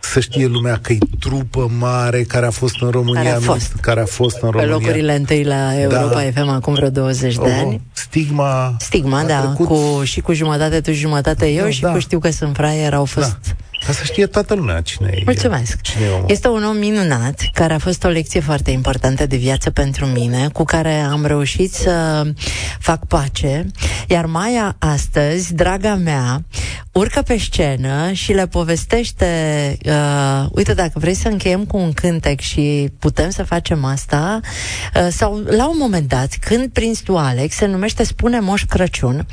să 0.05 0.19
știe 0.19 0.45
lumea 0.45 0.79
că 0.81 0.93
e 0.93 0.97
trupă 1.19 1.71
mare 1.77 2.23
care 2.23 2.45
a 2.45 2.49
fost 2.49 2.81
în 2.81 2.89
România. 2.89 3.21
Care 3.21 3.35
a 3.35 3.39
fost. 3.39 3.73
Care 3.81 4.01
a 4.01 4.05
fost 4.05 4.41
în 4.41 4.49
România. 4.49 4.75
Pe 4.75 4.83
locurile 4.83 5.15
întâi 5.15 5.43
la 5.43 5.79
Europa 5.79 6.23
da. 6.23 6.41
FM 6.41 6.47
acum 6.47 6.73
vreo 6.73 6.89
20 6.89 7.35
de 7.35 7.41
oh, 7.41 7.61
ani. 7.65 7.81
Stigma. 7.91 8.75
Stigma, 8.79 9.23
da. 9.23 9.39
Trecut... 9.39 9.67
Cu, 9.67 10.03
și 10.03 10.21
cu 10.21 10.33
jumătate 10.33 10.81
tu, 10.81 10.91
jumătate 10.91 11.49
eu 11.49 11.63
da, 11.63 11.69
și 11.69 11.81
da. 11.81 11.91
cu 11.91 11.99
știu 11.99 12.19
că 12.19 12.31
sunt 12.31 12.55
fraier 12.55 12.93
au 12.93 13.05
fost... 13.05 13.37
Da 13.43 13.53
ca 13.85 13.91
să 13.91 14.03
știe 14.03 14.25
toată 14.25 14.53
lumea 14.53 14.81
cine 14.81 15.09
e. 15.13 15.21
Mulțumesc. 15.25 15.81
Cine 15.81 16.03
e 16.03 16.31
este 16.31 16.47
un 16.47 16.63
om 16.63 16.77
minunat, 16.77 17.49
care 17.53 17.73
a 17.73 17.77
fost 17.77 18.03
o 18.03 18.07
lecție 18.07 18.39
foarte 18.39 18.71
importantă 18.71 19.25
de 19.25 19.35
viață 19.35 19.69
pentru 19.69 20.05
mine, 20.05 20.47
cu 20.53 20.63
care 20.63 20.93
am 20.93 21.25
reușit 21.25 21.73
să 21.73 22.23
fac 22.79 23.05
pace. 23.05 23.65
Iar 24.07 24.25
Maia 24.25 24.75
astăzi, 24.79 25.53
draga 25.53 25.95
mea, 25.95 26.43
urcă 26.93 27.21
pe 27.21 27.37
scenă 27.37 28.11
și 28.11 28.33
le 28.33 28.47
povestește 28.47 29.27
uh, 29.85 30.45
uite, 30.51 30.73
dacă 30.73 30.91
vrei 30.93 31.13
să 31.13 31.27
încheiem 31.27 31.65
cu 31.65 31.77
un 31.77 31.93
cântec 31.93 32.39
și 32.39 32.89
putem 32.99 33.29
să 33.29 33.43
facem 33.43 33.85
asta, 33.85 34.39
uh, 34.95 35.07
sau 35.11 35.43
la 35.45 35.69
un 35.69 35.75
moment 35.79 36.07
dat, 36.07 36.29
când 36.39 36.67
prins 36.67 36.99
tu, 36.99 37.17
Alex, 37.17 37.55
se 37.55 37.65
numește 37.65 38.03
Spune 38.03 38.39
Moș 38.39 38.65
Crăciun. 38.65 39.27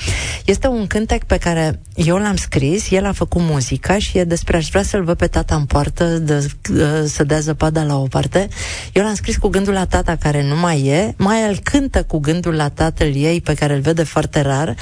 Este 0.45 0.67
un 0.67 0.87
cântec 0.87 1.25
pe 1.25 1.37
care 1.37 1.81
eu 1.95 2.17
l-am 2.17 2.37
scris, 2.37 2.91
el 2.91 3.07
a 3.07 3.13
făcut 3.13 3.43
muzica 3.43 3.99
și 3.99 4.19
e 4.19 4.25
despre 4.25 4.57
aș 4.57 4.69
vrea 4.69 4.83
să-l 4.83 5.05
văd 5.05 5.17
pe 5.17 5.27
tata 5.27 5.55
în 5.55 5.65
poartă, 5.65 6.05
de, 6.05 6.51
uh, 6.71 6.79
să 7.05 7.25
dea 7.25 7.41
zăpada 7.41 7.83
la 7.83 7.97
o 7.97 8.07
parte. 8.07 8.49
Eu 8.93 9.03
l-am 9.03 9.15
scris 9.15 9.37
cu 9.37 9.49
gândul 9.49 9.73
la 9.73 9.87
tata 9.87 10.17
care 10.17 10.43
nu 10.43 10.57
mai 10.57 10.87
e, 10.87 11.15
mai 11.17 11.43
el 11.49 11.59
cântă 11.63 12.03
cu 12.03 12.19
gândul 12.19 12.55
la 12.55 12.69
tatăl 12.69 13.15
ei 13.15 13.41
pe 13.41 13.55
care 13.55 13.75
îl 13.75 13.81
vede 13.81 14.03
foarte 14.03 14.41
rar 14.41 14.75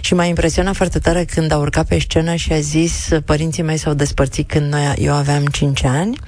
și 0.00 0.14
m-a 0.14 0.24
impresionat 0.24 0.74
foarte 0.74 0.98
tare 0.98 1.24
când 1.24 1.52
a 1.52 1.56
urcat 1.56 1.86
pe 1.86 1.98
scenă 1.98 2.19
scenă 2.20 2.34
și 2.34 2.52
a 2.52 2.60
zis 2.60 3.08
părinții 3.24 3.62
mei 3.62 3.76
s-au 3.76 3.94
despărțit 3.94 4.48
când 4.48 4.72
noi, 4.72 4.94
eu 4.98 5.12
aveam 5.12 5.46
5 5.46 5.84
ani, 5.84 6.18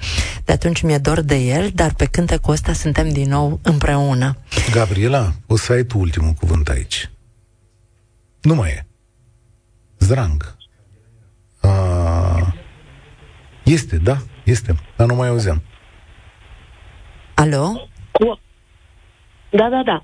de 0.45 0.51
atunci 0.51 0.81
mi-e 0.81 0.97
dor 0.97 1.21
de 1.21 1.35
el, 1.35 1.69
dar 1.73 1.93
pe 1.93 2.05
cântecul 2.05 2.53
ăsta 2.53 2.73
suntem 2.73 3.09
din 3.09 3.29
nou 3.29 3.59
împreună. 3.63 4.35
Gabriela, 4.71 5.31
o 5.47 5.55
să 5.55 5.73
ai 5.73 5.83
tu 5.83 5.99
ultimul 5.99 6.31
cuvânt 6.31 6.67
aici. 6.67 7.09
Nu 8.41 8.55
mai 8.55 8.69
e. 8.69 8.85
Zdrang. 9.99 10.55
A... 11.61 12.53
Este, 13.63 13.97
da, 13.97 14.17
este, 14.43 14.75
dar 14.97 15.07
nu 15.07 15.15
mai 15.15 15.27
auzeam. 15.27 15.61
Alo? 17.33 17.89
Cu... 18.11 18.39
Da, 19.49 19.69
da, 19.69 19.81
da. 19.85 20.03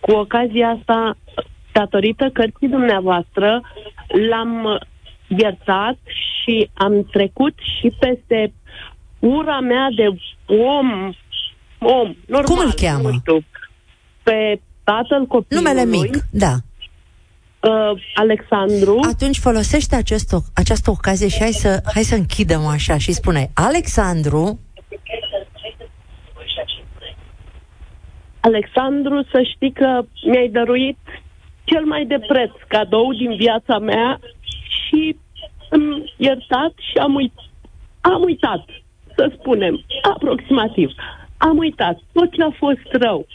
Cu 0.00 0.10
ocazia 0.10 0.68
asta, 0.78 1.16
datorită 1.72 2.30
cărții 2.32 2.68
dumneavoastră, 2.68 3.62
l-am 4.30 4.80
iertat 5.28 5.98
și 6.06 6.70
am 6.74 7.04
trecut 7.04 7.54
și 7.78 7.92
peste 7.98 8.52
ura 9.18 9.60
mea 9.60 9.88
de 9.96 10.06
om, 10.46 11.12
om, 11.78 12.16
normal. 12.26 12.44
Cum 12.44 12.58
îl 12.58 12.72
cheamă? 12.72 13.10
Știu, 13.10 13.44
pe 14.22 14.60
tatăl 14.84 15.26
copilului. 15.26 15.72
Numele 15.72 15.84
mic, 15.84 16.24
da. 16.30 16.52
Uh, 17.60 18.00
Alexandru. 18.14 19.00
Atunci 19.08 19.38
folosește 19.38 19.96
acest, 19.96 20.34
această 20.54 20.90
ocazie 20.90 21.28
și 21.28 21.38
hai 21.38 21.52
să, 21.52 21.80
hai 21.94 22.02
să 22.02 22.14
închidem 22.14 22.66
așa 22.66 22.98
și 22.98 23.12
spune 23.12 23.50
Alexandru. 23.54 24.58
Alexandru, 28.40 29.22
să 29.22 29.42
știi 29.54 29.72
că 29.72 30.02
mi-ai 30.30 30.48
dăruit 30.48 30.98
cel 31.64 31.84
mai 31.84 32.04
de 32.04 32.18
preț 32.28 32.50
cadou 32.68 33.12
din 33.12 33.36
viața 33.36 33.78
mea 33.78 34.20
și 34.88 35.16
îmi 35.70 36.14
iertat 36.16 36.72
și 36.90 36.98
am, 36.98 37.14
uit- 37.14 37.46
am 38.00 38.22
uitat, 38.22 38.64
să 39.16 39.32
spunem, 39.38 39.84
aproximativ. 40.14 40.90
Am 41.36 41.56
uitat 41.58 41.98
tot 42.12 42.32
ce 42.32 42.42
a 42.42 42.50
fost 42.58 42.88
rău, 42.90 43.26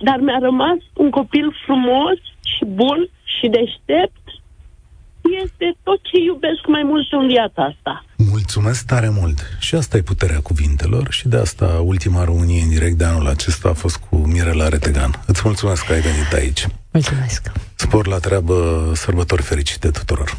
dar 0.00 0.18
mi-a 0.20 0.38
rămas 0.40 0.78
un 0.94 1.10
copil 1.10 1.46
frumos 1.64 2.18
și 2.56 2.64
bun 2.64 3.08
și 3.38 3.46
deștept. 3.48 4.18
Este 5.44 5.76
tot 5.82 6.00
ce 6.02 6.18
iubesc 6.18 6.66
mai 6.66 6.82
mult 6.82 7.12
în 7.12 7.26
viața 7.26 7.62
asta. 7.62 8.04
Mulțumesc 8.16 8.86
tare 8.86 9.08
mult. 9.20 9.38
Și 9.58 9.74
asta 9.74 9.96
e 9.96 10.02
puterea 10.02 10.40
cuvintelor 10.40 11.06
și 11.10 11.28
de 11.28 11.36
asta 11.36 11.80
ultima 11.84 12.24
Românie 12.24 12.62
în 12.62 12.68
direct 12.68 12.96
de 12.98 13.04
anul 13.04 13.26
acesta 13.26 13.68
a 13.68 13.72
fost 13.72 13.96
cu 13.96 14.16
Mirela 14.16 14.68
Retegan. 14.68 15.10
Îți 15.26 15.42
mulțumesc 15.44 15.86
că 15.86 15.92
ai 15.92 16.00
venit 16.00 16.32
aici. 16.32 16.66
Mulțumesc. 16.92 17.52
Spor 17.74 18.06
la 18.06 18.18
treabă, 18.18 18.90
sărbători 18.94 19.42
fericite 19.42 19.90
tuturor. 19.90 20.38